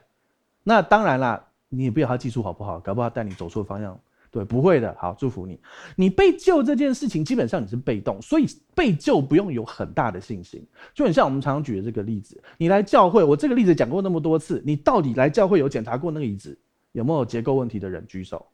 [0.63, 3.99] 那当然啦，你也不要他技术好不好，搞不好带你走错方向。
[4.31, 4.93] 对，不会的。
[4.99, 5.61] 好，祝福你。
[5.95, 10.67] 你被救这件事情，基本上你是被动，所以被救不用有很大的信心。
[10.93, 16.59] 就很像我们常常举的这个例子，你来教会，我这个例子讲过那么多次，你到底来教会有检查过那个椅子
[16.91, 18.45] 有没有结构问题的人举手？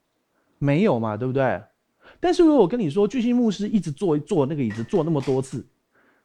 [0.58, 1.62] 没有嘛，对不对？
[2.20, 5.64] 但是如果我跟你说，巨星牧师一直坐坐那个椅子坐那么多次，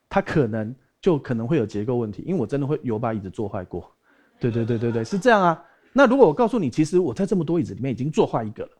[0.10, 3.90] 他可能就可能会有结构问题，因为我真的会有把椅子坐坏过。
[4.38, 5.64] 对对对对对，是这样啊。
[5.98, 8.72] 那如果我告诉你，其实我在这么多椅子里面已经坐坏一个了，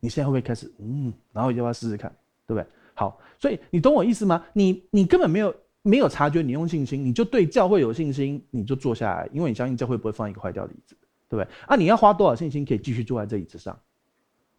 [0.00, 2.14] 你现在会不会开始嗯，然后要不要试试看，
[2.46, 2.66] 对不对？
[2.92, 4.44] 好，所以你懂我意思吗？
[4.52, 10.94] 你你根本没有没有察觉，你用信心，你就对教会有信心，你就坐下来，因为你相信教会不会放一个坏掉的椅子，
[11.26, 11.48] 对不对？
[11.66, 13.74] 啊，你要花多少信心可以继续坐在这椅子上？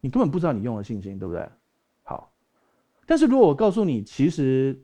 [0.00, 1.48] 你根本不知道你用了信心，对不对？
[2.02, 2.32] 好，
[3.06, 4.76] 但是如果我告诉你，其实，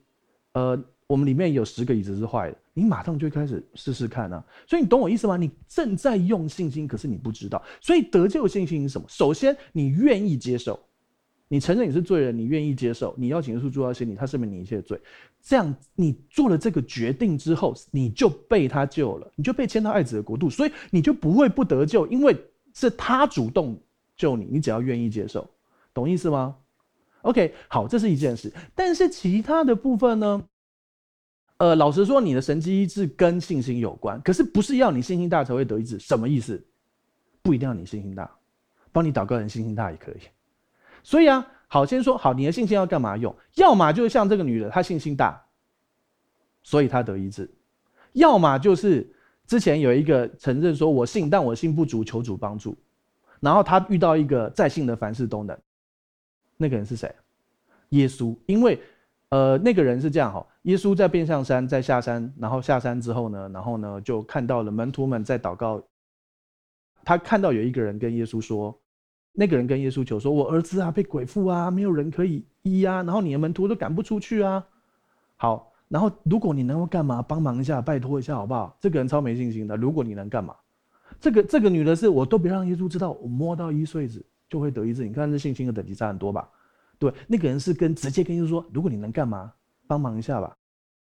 [0.53, 4.45] 呃，我们里面有十个椅子是坏的，你马上就开始试试看啊。
[4.66, 5.39] 所以你懂我意思吗？
[5.39, 7.62] 你正在用信心，可是你不知道。
[7.81, 9.07] 所以得救信心是什么？
[9.09, 10.79] 首先，你愿意接受，
[11.49, 15.01] 你承认你是罪人，你愿意接受，你邀请耶稣住到心里，他赦免你一切罪。
[15.43, 22.37] 这样，你做了这个决定之后，你就被他救了，你就被迁到爱子的国度，所以你就不会不得救，因为
[22.74, 23.81] 是他主动。
[24.18, 25.47] 救你，你只要愿意接受，
[25.93, 26.57] 懂意思吗
[27.20, 28.51] ？OK，好，这是一件事。
[28.74, 30.43] 但是其他的部分呢？
[31.59, 36.62] 呃，老实说，你的神迹医治跟信心有关，可是不是要你信心大才会得医治，什么意思？
[37.42, 38.30] 不一定要你信心大，
[38.92, 40.16] 帮你祷告人信心大也可以。
[41.02, 43.34] 所以啊，好，先说好，你的信心要干嘛用？
[43.54, 45.40] 要么就是像这个女的，她信心大，
[46.62, 47.44] 所以她得医治；
[48.12, 49.09] 要么就是
[49.46, 52.76] 之前有一个承认说，我信，但我信不足，求主帮助。
[53.38, 55.57] 然后他遇到一个在信的凡事都能，
[56.57, 57.14] 那个人是谁？
[57.90, 58.34] 耶稣。
[58.46, 58.80] 因为，
[59.28, 65.81] 呃，那个人是这样哈，耶稣在变相山，在下山，然后下山之后呢，然后呢就看到了门徒们在祷告。
[67.05, 68.77] 他看到有一个人跟耶稣说，
[69.31, 74.67] 那个人跟耶稣求说：“我儿子啊，被鬼附啊，没有人可以医啊，然后你的门徒都赶不出去啊。”
[75.39, 78.77] 好，然后如果你能够干嘛，帮忙一下，拜托一下，好不好？
[78.81, 80.53] 这个人超没信心的，如果你能干嘛？
[81.21, 85.07] 这个这个女的是，我都别让耶稣知道，我摸到一穗子就会得医治。
[85.07, 86.49] 你看这信心的等级差很多吧？
[86.99, 89.53] 对，那个人是跟直接跟耶稣说，如果你能干嘛，
[89.87, 90.57] 帮忙一下吧。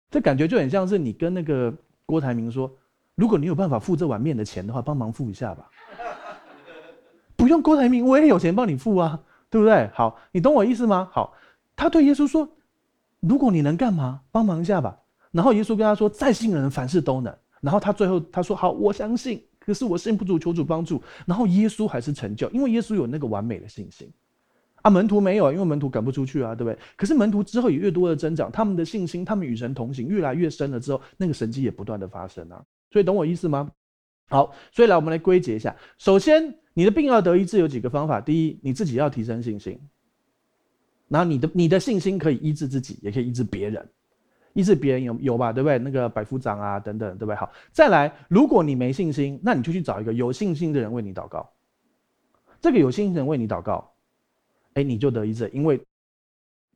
[0.09, 1.73] 这感觉就很像是你跟那个
[2.05, 2.71] 郭台铭说，
[3.15, 5.69] 如果你有办法付这碗面的钱的话，帮忙付一下吧。
[7.35, 9.89] 不用郭台铭，我也有钱帮你付啊，对不对？
[9.93, 11.09] 好，你懂我意思吗？
[11.11, 11.33] 好，
[11.75, 12.49] 他对耶稣说，
[13.19, 14.97] 如果你能干嘛，帮忙一下吧。
[15.31, 17.33] 然后耶稣跟他说，再信的人凡事都能。
[17.61, 19.43] 然后他最后他说，好，我相信。
[19.59, 20.99] 可是我信不足，求主帮助。
[21.27, 24.11] 然后耶稣还是成就，因为耶稣有那个完美的信心
[24.81, 24.89] 啊。
[24.89, 26.77] 门徒没有，因为门徒赶不出去啊，对不对？
[26.95, 32.63] 可是门徒之后也越多的增长，他们的信心，他们与神同行越来越深了之后，那个神迹也不断的发生啊。
[32.91, 33.69] 所以懂我意思吗？
[34.29, 35.75] 好，所以来我们来归结一下。
[35.97, 38.21] 首先，你的病要得医治有几个方法。
[38.21, 39.79] 第一，你自己要提升信心，
[41.07, 43.89] 然后你的你的信心可以医治自己，也可以医治别人。
[44.53, 45.77] 医治别人有有吧，对不对？
[45.77, 47.35] 那个百夫长啊，等等，对不对？
[47.35, 51.47] 好，再来，如果你没信心，那你就去找一个有信心的人为你祷告。
[52.59, 53.91] 这个有信心的人为你祷告，
[54.79, 55.81] 哎，你就得医治，因为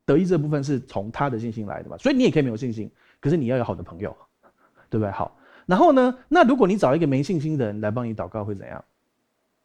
[0.04, 1.96] 得医治的部分是从他的信心来的嘛。
[1.96, 4.14] 所以你也可以没有信心，可是你要有好的朋友，
[4.90, 5.10] 对不对？
[5.10, 5.34] 好，
[5.64, 8.84] 然后呢，那如果你找一个没信心的人来帮你祷告，会怎样？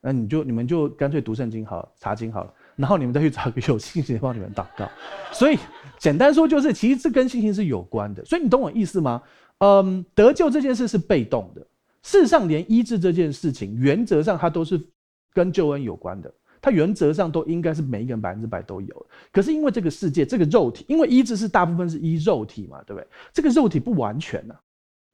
[0.02, 2.54] 那你就你们就干脆读圣经好，查经好了。
[2.78, 4.90] 然后你们再去找个有信心的帮你们祷告，
[5.34, 5.60] 所以
[5.98, 8.24] 简单说就是，其实这跟信心是有关的。
[8.24, 9.22] 所以你懂我意思吗？
[9.58, 11.60] 嗯，得救这件事是被动的，
[12.02, 14.82] 事实上连医治这件事情，原则上它都是
[15.34, 19.06] 跟救恩有关的，它原则上都应该是每一个人百分之百都有。
[19.32, 23.08] 可是因为这个世界这个肉体，因为医治是大部分是医肉体嘛，对不对？
[23.34, 24.56] 这个肉体不完全呐、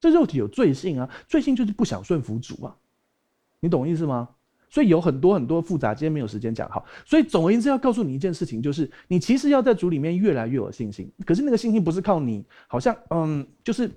[0.00, 2.76] 这肉体有罪性啊，罪性就是不想顺服主啊，
[3.60, 4.28] 你懂意思吗？
[4.68, 6.84] 所以有很多很多复杂，今天没有时间讲好。
[7.04, 11.10] 所以总而言之，要告诉你一件事情，就是你其实要在主里面越来越有信心。
[11.24, 13.88] 可是那个信心不是靠你，好像嗯，就是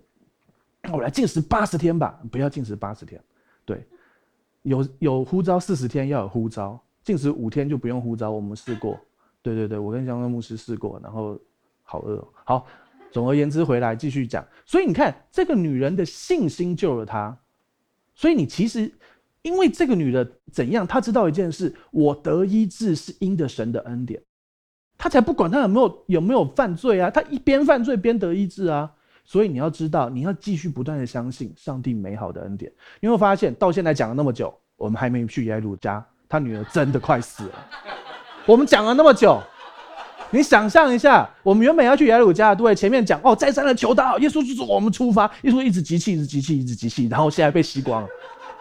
[0.93, 3.19] 我来禁食八十天吧，不要禁食八十天。
[3.65, 3.83] 对，
[4.61, 8.29] 有有呼召四十天要有呼召，禁食五天就不用呼召。
[8.29, 8.99] 我们试过，
[9.41, 11.35] 对对对，我跟江恩牧师试过，然后
[11.81, 12.23] 好饿。
[12.45, 12.67] 好，
[13.11, 14.45] 总而言之，回来继续讲。
[14.63, 17.35] 所以你看，这个女人的信心救了她。
[18.13, 18.93] 所以你其实。
[19.41, 24.21] 因为这个女的怎样，她知道一件事：我得医治是因着神的恩典，
[24.97, 28.91] 她才不管她有没有有没有犯罪啊，她一边犯罪边得医治啊。
[29.23, 32.69] 所以你要知道，你要继续不断的相信上帝美好的恩典。
[32.99, 37.67] 你会发现，到现在讲了那么久，我们还没去耶路家，他女儿真的快死了。
[38.45, 39.41] 我们讲了那么久，
[40.29, 48.07] 你想象一下，我们原本要去耶路家，对，前面讲哦，再三的求道，耶稣就说我们出发，耶稣一直集气，一直集气，一直集气，然后现在被吸光了。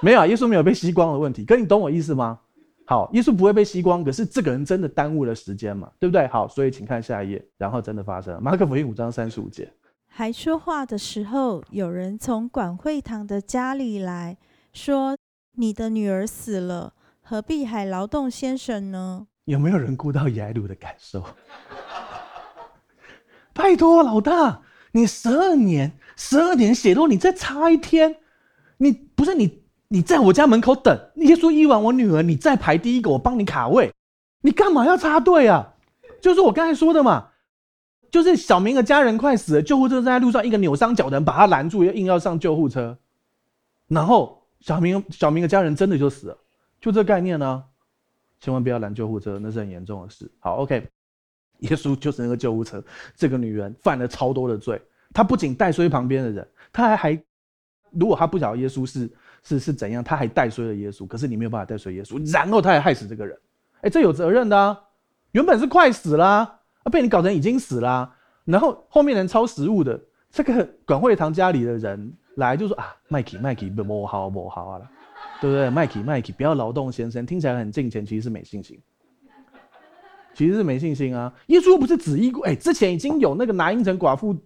[0.01, 1.45] 没有啊，耶稣没有被吸光的问题。
[1.45, 2.39] 可你懂我意思吗？
[2.87, 6.27] 好，耶稣不会被吸光，可是这个人真的耽误了时间嘛，对不对？
[6.29, 8.41] 好，所以请看下一页，然后真的发生了。
[8.41, 9.71] 马可福音五章三十五节，
[10.07, 14.39] 还说话的时候，有人从管会堂的家里来
[14.73, 15.17] 说
[15.57, 16.95] ：“你的女儿死了，
[17.29, 21.23] 何必还劳动先生呢？”有没有人顾到雅鲁的感受？
[23.53, 24.63] 拜托老大，
[24.93, 28.17] 你十二年，十二年血肉，你再差一天，
[28.79, 29.63] 你不是你。
[29.91, 33.91] 你在我家门口等，耶稣医完我女儿，你再排第一个，我帮你卡位。
[34.43, 35.77] 你干嘛要插队啊？
[36.21, 37.29] 就是我刚才说的嘛，
[38.11, 42.99] 就是小明的家人快死了，救护车在路上，一个扭伤脚的人把他拦住，要硬要上救护车，
[43.87, 46.39] 然后小明小明的家人真的就死了，
[46.81, 47.65] 就这概念呢、
[48.41, 50.31] 千万不要拦救护车，那是很严重的事。
[50.39, 50.89] 好，OK，
[51.59, 52.83] 耶稣就是那个救护车。
[53.17, 54.81] 这个女人犯了超多的罪，
[55.13, 57.23] 她不仅带衰旁边的人，她还还，
[57.91, 59.11] 如果她不晓得耶稣是
[59.43, 61.07] 是是怎样，她还带衰了耶稣。
[61.07, 63.39] 可是你没有办法带衰耶稣，然后她还害死这个人，
[63.81, 64.79] 哎、这有责任的啊。
[65.33, 66.61] 原本是快死啦，
[66.91, 68.15] 被你搞成已经死啦。
[68.45, 70.01] 然后后面人抄食物的，
[70.31, 74.91] 这个管会堂家里的人来就说啊，麦基麦基不好不好啊了。
[75.41, 75.71] 对不对？
[75.71, 78.79] 麦基麦基，不要劳动先生，听起来很敬虔，其实是没信心。
[80.35, 81.35] 其实是没信心啊！
[81.49, 84.37] 耶稣又不是只一过，哎，之前已经有那个拿因城寡妇，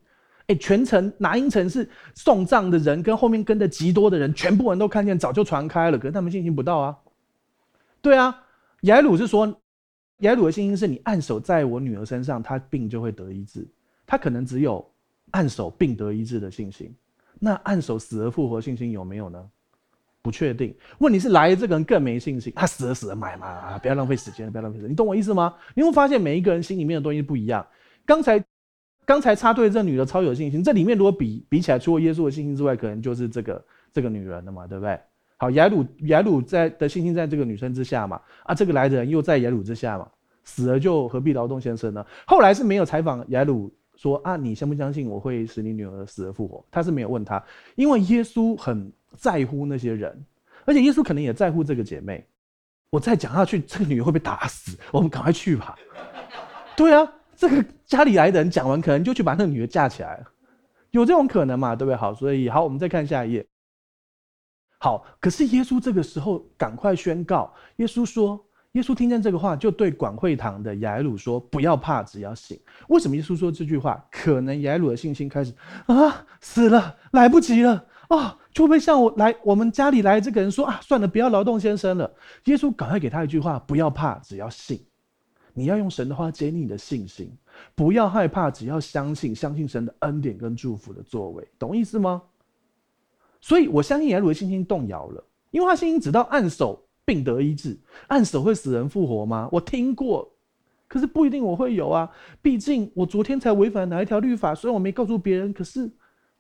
[0.46, 6.98] 哎，全城拿因城是送葬的人，跟后面跟的极多的人，全部人都看见，早就传开了，可是他们信心不到啊。
[8.00, 8.42] 对啊，
[8.82, 9.54] 雅鲁是说，
[10.20, 13.68] 雅鲁的信心是你按手在我女儿身上，她病就会得医治。
[14.06, 14.90] 他可能只有
[15.32, 16.94] 按手病得医治的信心，
[17.38, 19.50] 那按手死而复活信心有没有呢？
[20.22, 25.52] 不确定，问题是来这个人更没信心，他死了死了买嘛，不要浪费时间，不要浪费时间，你懂我意思吗？
[25.74, 27.66] 你会发现每一个人心里面的东西不一样。
[28.06, 28.42] 刚才
[29.04, 34.96] 刚才插队这女的超有信心，这里面如果比比起来，除了耶稣的信心之外，可能就是这个这个女人了嘛，对不对？
[35.38, 40.08] 好，雅鲁雅鲁在的信心在这个女生之下嘛，啊，这个来的人又在雅鲁之下嘛，
[40.44, 42.06] 死了就何必劳动先生呢？
[42.28, 46.64] 后来是没有采访雅鲁说啊，你相不相信我会使你女儿死而复活？
[46.70, 47.44] 他是没有问他，
[47.74, 48.92] 因为耶稣很。
[49.16, 50.24] 在乎那些人，
[50.64, 52.26] 而且耶稣可能也在乎这个姐妹。
[52.90, 54.76] 我再讲下去，这个女人会被打死。
[54.90, 55.74] 我们赶快去吧。
[56.76, 60.22] 对啊，这个家里来的人讲完，可能就去把那个女的架起来，
[60.90, 61.74] 有这种可能嘛？
[61.74, 61.96] 对不对？
[61.96, 63.46] 好，所以好，我们再看下一页。
[64.78, 67.54] 好，可是耶稣这个时候赶快宣告。
[67.76, 68.38] 耶稣说
[68.72, 74.04] ：“耶稣听见这个话，就对管会堂的雅鲁说：‘不要怕，只要信。’为什么耶稣说这句话？
[74.10, 75.54] 可能雅鲁的信心开始
[75.86, 82.14] 啊，死了，来不及了。”啊，就会像我来我们家里来这个人说啊，算了，不要劳动先生了。
[82.44, 84.78] 耶稣赶快给他一句话：不要怕，只要信。
[85.54, 87.34] 你要用神的话建立你的信心，
[87.74, 92.22] 不要害怕，只要相信，相信神的恩典跟祝福的作为，懂意思吗？
[93.40, 99.48] 所以我相信雅鲁的信心动摇了，因为他信心只到按手病得医治，按手会使人复活吗？
[99.50, 100.30] 我听过，
[100.86, 102.10] 可是不一定我会有啊。
[102.42, 105.90] 毕竟我昨天才违反哪一条律法，虽然我没告诉别人，可是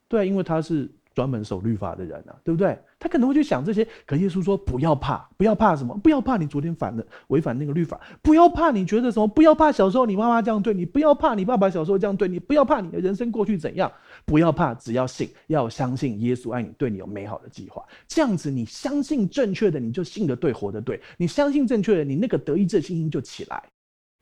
[0.06, 0.90] 对，因为他是。
[1.14, 2.78] 专门守律法的人啊，对不对？
[2.98, 3.86] 他可能会去想这些。
[4.06, 5.96] 可耶稣说：“不要怕，不要怕什么？
[5.98, 9.26] 不要怕你昨天反了违反那个律法，不要怕你觉得什么？
[9.26, 13.90] 不要怕小时候你妈妈这样对你，不要怕你爸爸小时候这样对你，不要怕你的人生过去怎样，
[14.24, 17.84] 不要怕，只要信，要相信耶稣爱你，对你有美好的计划。
[18.06, 21.00] 这样子，你相信正确的，你就信得对，活得对。
[21.16, 23.62] 你相信正确的，你那个得医治信心就起来。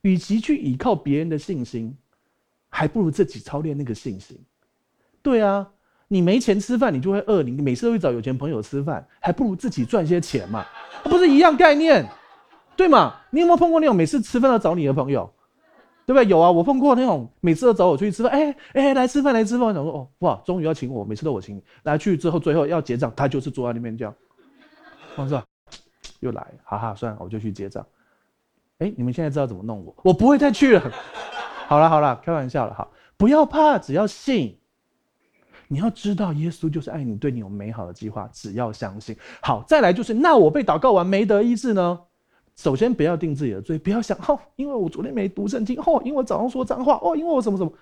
[0.02, 1.94] 与其去依靠别人的信心，
[2.70, 4.38] 还不如自己操练那个信心。
[5.22, 5.70] 对啊。”
[6.12, 7.40] 你没钱吃饭，你就会饿。
[7.40, 10.66] 你每次都会找有钱朋友吃饭，还不如自己赚些钱嘛，
[11.04, 12.04] 不是一样概念，
[12.76, 13.14] 对吗？
[13.30, 15.32] 你有没有碰过那种每次吃饭都找你的朋友，
[16.04, 16.26] 对不对？
[16.28, 19.68] 有啊，我碰过那种每次都找我出去吃饭，哎哎，来吃饭来吃饭。
[19.68, 21.62] 我想说哦哇，终于要请我，每次都我请你。
[21.84, 24.12] 来去之后，最后要结账，他就是坐在那边这样，
[25.14, 25.40] 我说
[26.18, 27.86] 又来，哈哈，算了，我就去结账。
[28.78, 29.94] 哎，你们现在知道怎么弄我？
[30.02, 30.92] 我不会再去了。
[31.68, 34.56] 好了好了，开玩笑了哈，不要怕，只要信。
[35.72, 38.28] 你要知道，耶稣就是爱你，对你有美好的计划。
[38.32, 39.16] 只要相信。
[39.40, 42.00] 好，再来就是，那我被祷告完没得医治呢？
[42.56, 47.72] 首先不要定自己的罪，不要想哦，因为我昨天没读圣经哦，因为我早上说脏话哦，因为我什么什么。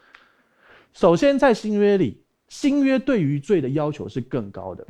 [0.92, 4.86] 首先在新约里，新约对于罪的要求是更高的。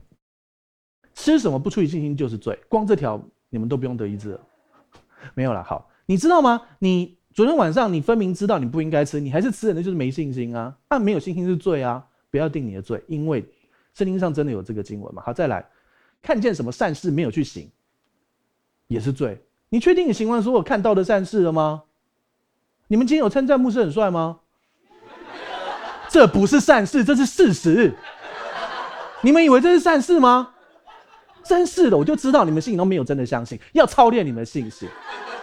[1.15, 4.41] 吃什么不出于信心就是罪，光这条你们都不用得医治了。
[5.35, 5.63] 没有了。
[5.63, 6.61] 好，你知道吗？
[6.81, 10.77] 你昨天晚上你分明知道你不应该吃，你还是吃，那就是没信心啊。
[10.89, 12.05] 但没有信心是罪啊。
[12.31, 13.45] 不要定你的罪，因为
[13.95, 15.23] 圣经上真的有这个经文嘛。
[15.25, 15.65] 好，再来，
[16.23, 17.71] 看见什么善事没有去行，
[18.87, 19.43] 也是罪。
[19.69, 21.85] 你确定你行完所有看到的善事了吗？
[22.87, 24.41] 你们今天有称赞牧师很帅吗？
[26.09, 27.95] 这不是善事，这是事实。
[29.23, 30.55] 你们以为这是善事吗？
[31.45, 34.89] 真是的，我就知道你们心里都没有真的相信，要操练你们的信心。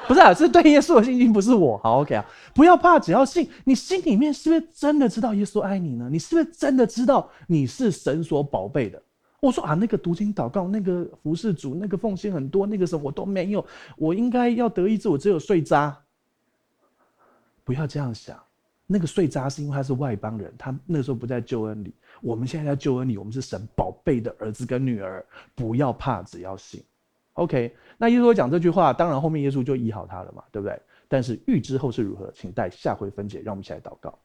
[0.08, 1.78] 不是啊，是对耶稣的信心，不是我。
[1.80, 3.50] 好，OK 啊，不要怕，只要信。
[3.64, 6.10] 你心里面是不是真的知道耶稣爱你呢？
[6.12, 9.02] 你是不是真的知道你是神所宝贝的？
[9.40, 13.66] 我说啊，那个读经祷告，那个服侍主，那个奉献很多，那个什么我都没有，
[13.98, 15.96] 我应该要得医治，我只有碎渣。
[17.64, 18.42] 不要这样想，
[18.88, 21.94] 那个碎渣是因为他是外邦人，他那时候不在救恩里。
[22.22, 25.24] 我们现在在救恩里，我们是神宝贝的儿子跟女儿。
[25.54, 26.82] 不要怕，只要信。
[27.36, 30.78] OK，那耶稣讲这句话，当然后面耶稣就医好他了嘛，对不对？
[31.08, 33.42] 但是预知后事如何，请待下回分解。
[33.42, 34.18] 让我们一起来祷告。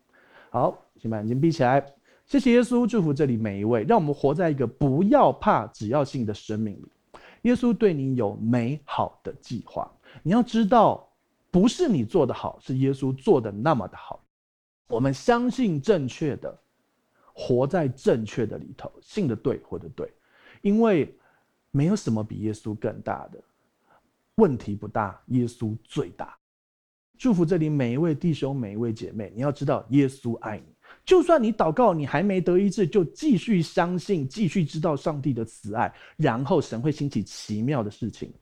[0.50, 1.84] 好，请把眼睛闭起来。
[2.24, 6.88] 谢谢耶稣，祝福这里每一位，让我们活在一个不要怕，只要信的生命里。
[7.42, 9.90] 耶稣对你有美好的计划，
[10.22, 11.08] 你要知道，
[11.50, 14.24] 不是你做的好，是耶稣做的那么的好。
[14.86, 16.56] 我们相信正确的，
[17.32, 20.12] 活在正确的里头，信的对，活的对，
[20.62, 21.12] 因为
[21.70, 23.42] 没有什么比耶稣更大的。
[24.36, 26.36] 问题不大，耶稣最大。
[27.18, 30.64] 祝福这里每一位弟兄、每一位姐妹，你要知道，耶稣爱你。
[31.04, 38.32] 就算你祷告，你还没得医治，就继续相信，继续知道上帝的慈爱，然后神会兴起奇妙的事情。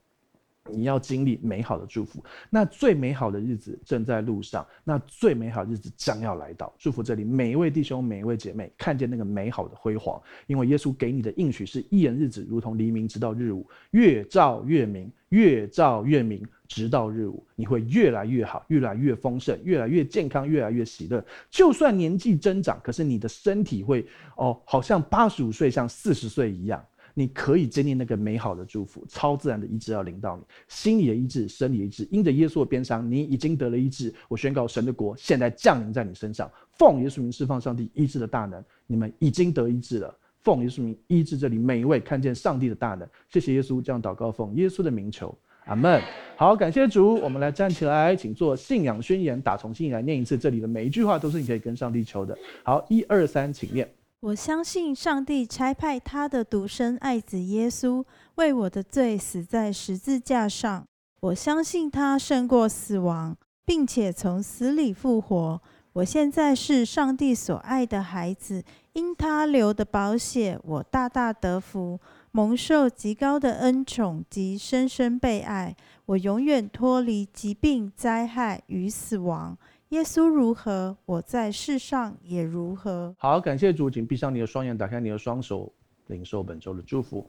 [0.73, 6.73] 你要经历美好的祝福，那最美好的日子正在路上，那最美好的日子将要来到。
[6.77, 21.23] 祝福这里每一位弟兄、每一位姐妹，看见那个美好的辉煌，因为耶稣给你的应许是一人日子如同黎明，直到日午，越照越明，越照越明，直到日午，你会越来越好，越来越丰盛，越来越健康，越来越喜乐。
[21.49, 24.05] 就算年纪增长，可是你的身体会
[24.35, 26.83] 哦，好像八十五岁像四十岁一样。
[27.19, 34.13] 你可以经历那个美好的祝福，超自然的医治要临到你，心理的医治，生理的医治，因着耶稣的鞭伤，你已经得了医治。
[34.29, 40.17] 我宣告神的国现在降临在你身上，奉耶稣名释放上帝医治的大能，你们已经得医治了。
[40.41, 46.01] 奉耶稣名医治这里每一位看见上帝的大能，谢谢耶稣，这样祷告奉耶稣的名求，阿门。
[46.37, 52.37] 好，感谢主，我们来站起来，请做信仰宣言，打从心里来念一次，这里的每一句话都是你可以跟上帝求的。
[52.63, 53.85] 好，一二三，请念。
[54.21, 58.03] 我相信上帝差派他的独生爱子耶稣
[58.35, 60.85] 为我的罪死在十字架上。
[61.21, 65.61] 我相信他胜过死亡，并且从死里复活。
[65.93, 68.61] 我现在是上帝所爱的孩子，
[68.91, 71.97] 因他流的宝血，我大大得福，
[72.31, 75.73] 蒙受极高的恩宠及深深被爱。
[76.07, 79.57] 我永远脱离疾病、灾害与死亡。
[79.89, 83.15] 耶稣如何，我在世上也如何。
[83.17, 85.71] 好，感谢主，请闭上你的双眼，打开你的双手，
[86.07, 87.27] 领受本周的祝福。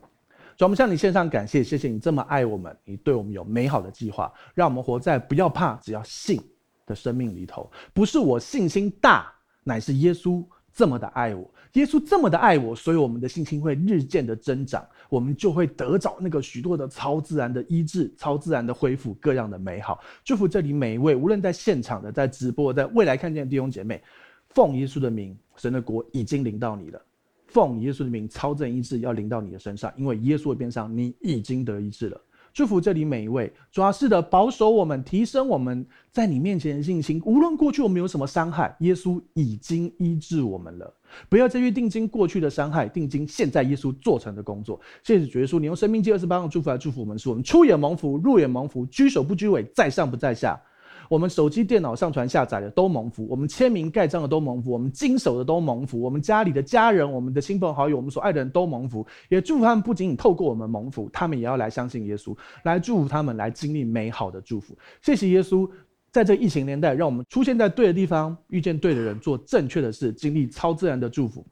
[0.55, 6.39] 主，我们向你献上感谢，谢谢你这么爱我们，你对我们有美好的计划，让我们活在不要怕，只要信
[6.85, 7.67] 的生命里头。
[7.95, 9.33] 不是我信心大，
[9.63, 11.49] 乃是耶稣这么的爱我。
[11.73, 14.85] 耶稣这么的爱我，所以我们的信心会日渐的增长。
[15.09, 19.99] 我们就会得着那个许多的超自然的医治、超自然的恢复、各样的美好。
[20.23, 24.01] 祝福这里每一位，无论在现场的、在直播、在未来看见的弟兄姐妹，
[24.49, 27.01] 奉耶稣的名，神的国已经临到你了。
[27.47, 32.21] 奉耶稣的名，超自然医治要临到你的身上，因为耶稣的边上你已经得医治了。
[32.53, 37.21] 祝福这里每一位，主要是的保守我们，提升我们在你面前的信心。
[37.25, 40.93] 无论过去我们有什么伤害，耶稣已经医治我们了。
[41.29, 44.79] 不要再去定睛过去的伤害，定睛现在耶稣做成的工作。
[45.03, 50.59] 谢谢主耶稣，你用生命记二十八章祝福来祝福我们，是我们出也蒙福，入也蒙福，居首不居尾，在上不在下。
[51.11, 59.05] 我们手机、电脑上传下载的都蒙福，我们签名盖章的都蒙福，我们经手的都蒙福，我们家里的家人、我们的亲朋好友、我们所爱的人都蒙福。
[59.27, 62.33] 也祝福他们，不仅仅透过我们蒙福，他们也要来相信耶稣，
[62.63, 64.73] 来祝福他们，来经历美好的祝福。
[65.01, 65.69] 谢谢耶稣，
[66.13, 71.45] 在这疫情年代，让我们出现在对的地方，遇见对的人，做正确的事，经历超自然的祝福，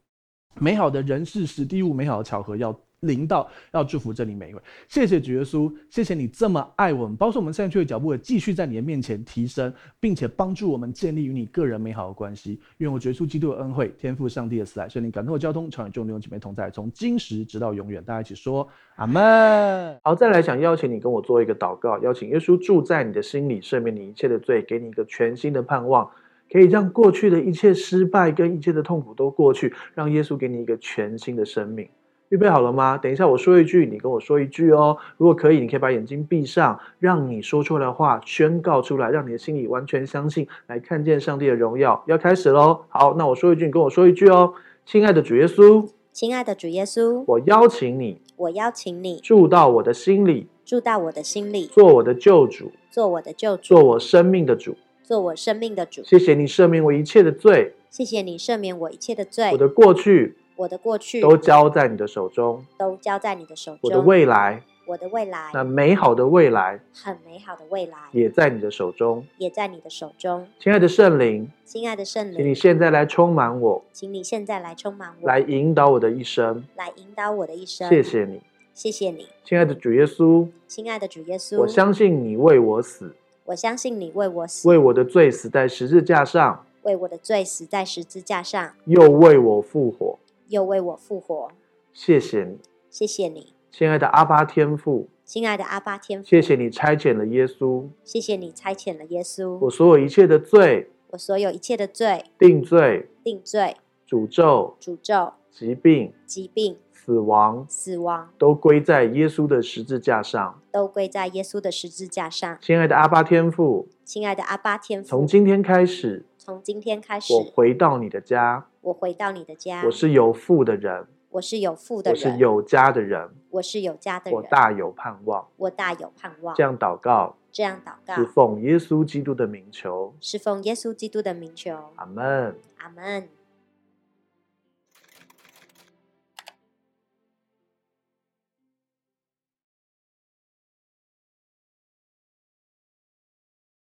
[0.58, 2.74] 美好的人事、史地物，美好的巧合要。
[3.00, 12.60] 临到要祝福这里每一位，谢谢主耶稣，谢谢你这么爱我们，保守我们现在去的脚步，继续在你的面前提升，并且帮助我们建立与你个人美好的关系。
[12.78, 18.02] 愿我耶稣基督的恩惠、天赋上帝的慈爱、圣灵感动的交通，常与众弟兄姐妹同在，从今时直到永远。
[18.04, 19.98] 大家一起说阿门。
[20.02, 26.10] 好，再来想邀请你跟我做一个祷告，邀请耶稣住在你的心里，赦免你一切的罪，给你一个全新的盼望，
[26.52, 31.88] 可以让过去的一切失败跟一切的痛苦都过去，让耶稣给你一个全新的生命。
[32.30, 32.96] 预备好了吗？
[32.96, 34.96] 等一下我说一句，你跟我说一句哦。
[35.16, 42.00] 如果可以，你可以把眼睛闭上，让你说出来的话宣告出来，让你的心里完全相信，来看见上帝的荣耀。
[42.06, 42.82] 要开始喽！
[42.88, 44.54] 好，那我说一句，你跟我说一句哦。
[44.86, 56.04] 亲爱的主耶稣，亲爱的主耶稣，我邀请你，我邀请你住到我的心里，住到我的心里，做我的救主，做我的救主，做我生命的主，做我生命的主。
[56.04, 59.50] 谢谢你赦免我一切的罪，谢谢你赦免我一切的罪。
[59.50, 60.36] 我的过去。
[60.60, 63.80] 我的过去都交在你的手中，都交在你的手中。
[63.80, 70.46] 我的未来，我的未来，那美好的未来，很美好的未来，也在你的手中，也在你的手中。
[70.58, 77.88] 亲爱的圣灵，亲爱的圣灵，请你现在来充满我，请你现在来充满我，来引导我的一生，来引导我的一生。
[77.88, 78.42] 谢谢你，
[78.74, 83.14] 谢谢你，亲爱的主耶稣，亲爱的主耶稣，我相信你为我死，
[83.46, 90.18] 我相信你为我死，为我的罪死在十字架上，为我的罪死在十字架上，又为我复活。
[90.50, 91.48] 又为我复活，
[91.92, 92.58] 谢谢你，
[92.90, 103.76] 谢谢你，亲爱的阿巴天父，亲爱的阿巴天父，谢谢你差遣了耶稣，谢谢你差遣了耶稣，我所有一切的罪，我所有一切的罪，定罪，定罪，
[104.08, 112.58] 诅咒，诅咒，疾病，疾病，死死亡、死亡都归在耶稣的十字架上，都归在耶稣的十字架上。
[112.60, 126.54] 亲爱的阿巴天父，亲爱的阿巴天父，从今天开始，从今天开始，我回到你的家，我回到你的家，我是有父的人，我是有父的人，我是有家的人，我是有家的人，我大有盼望，我大有盼望。
[126.56, 131.76] 这样祷告，这样祷告，是奉耶稣基督的名求，是奉耶稣基督的名求。
[131.96, 133.28] 阿门，阿门。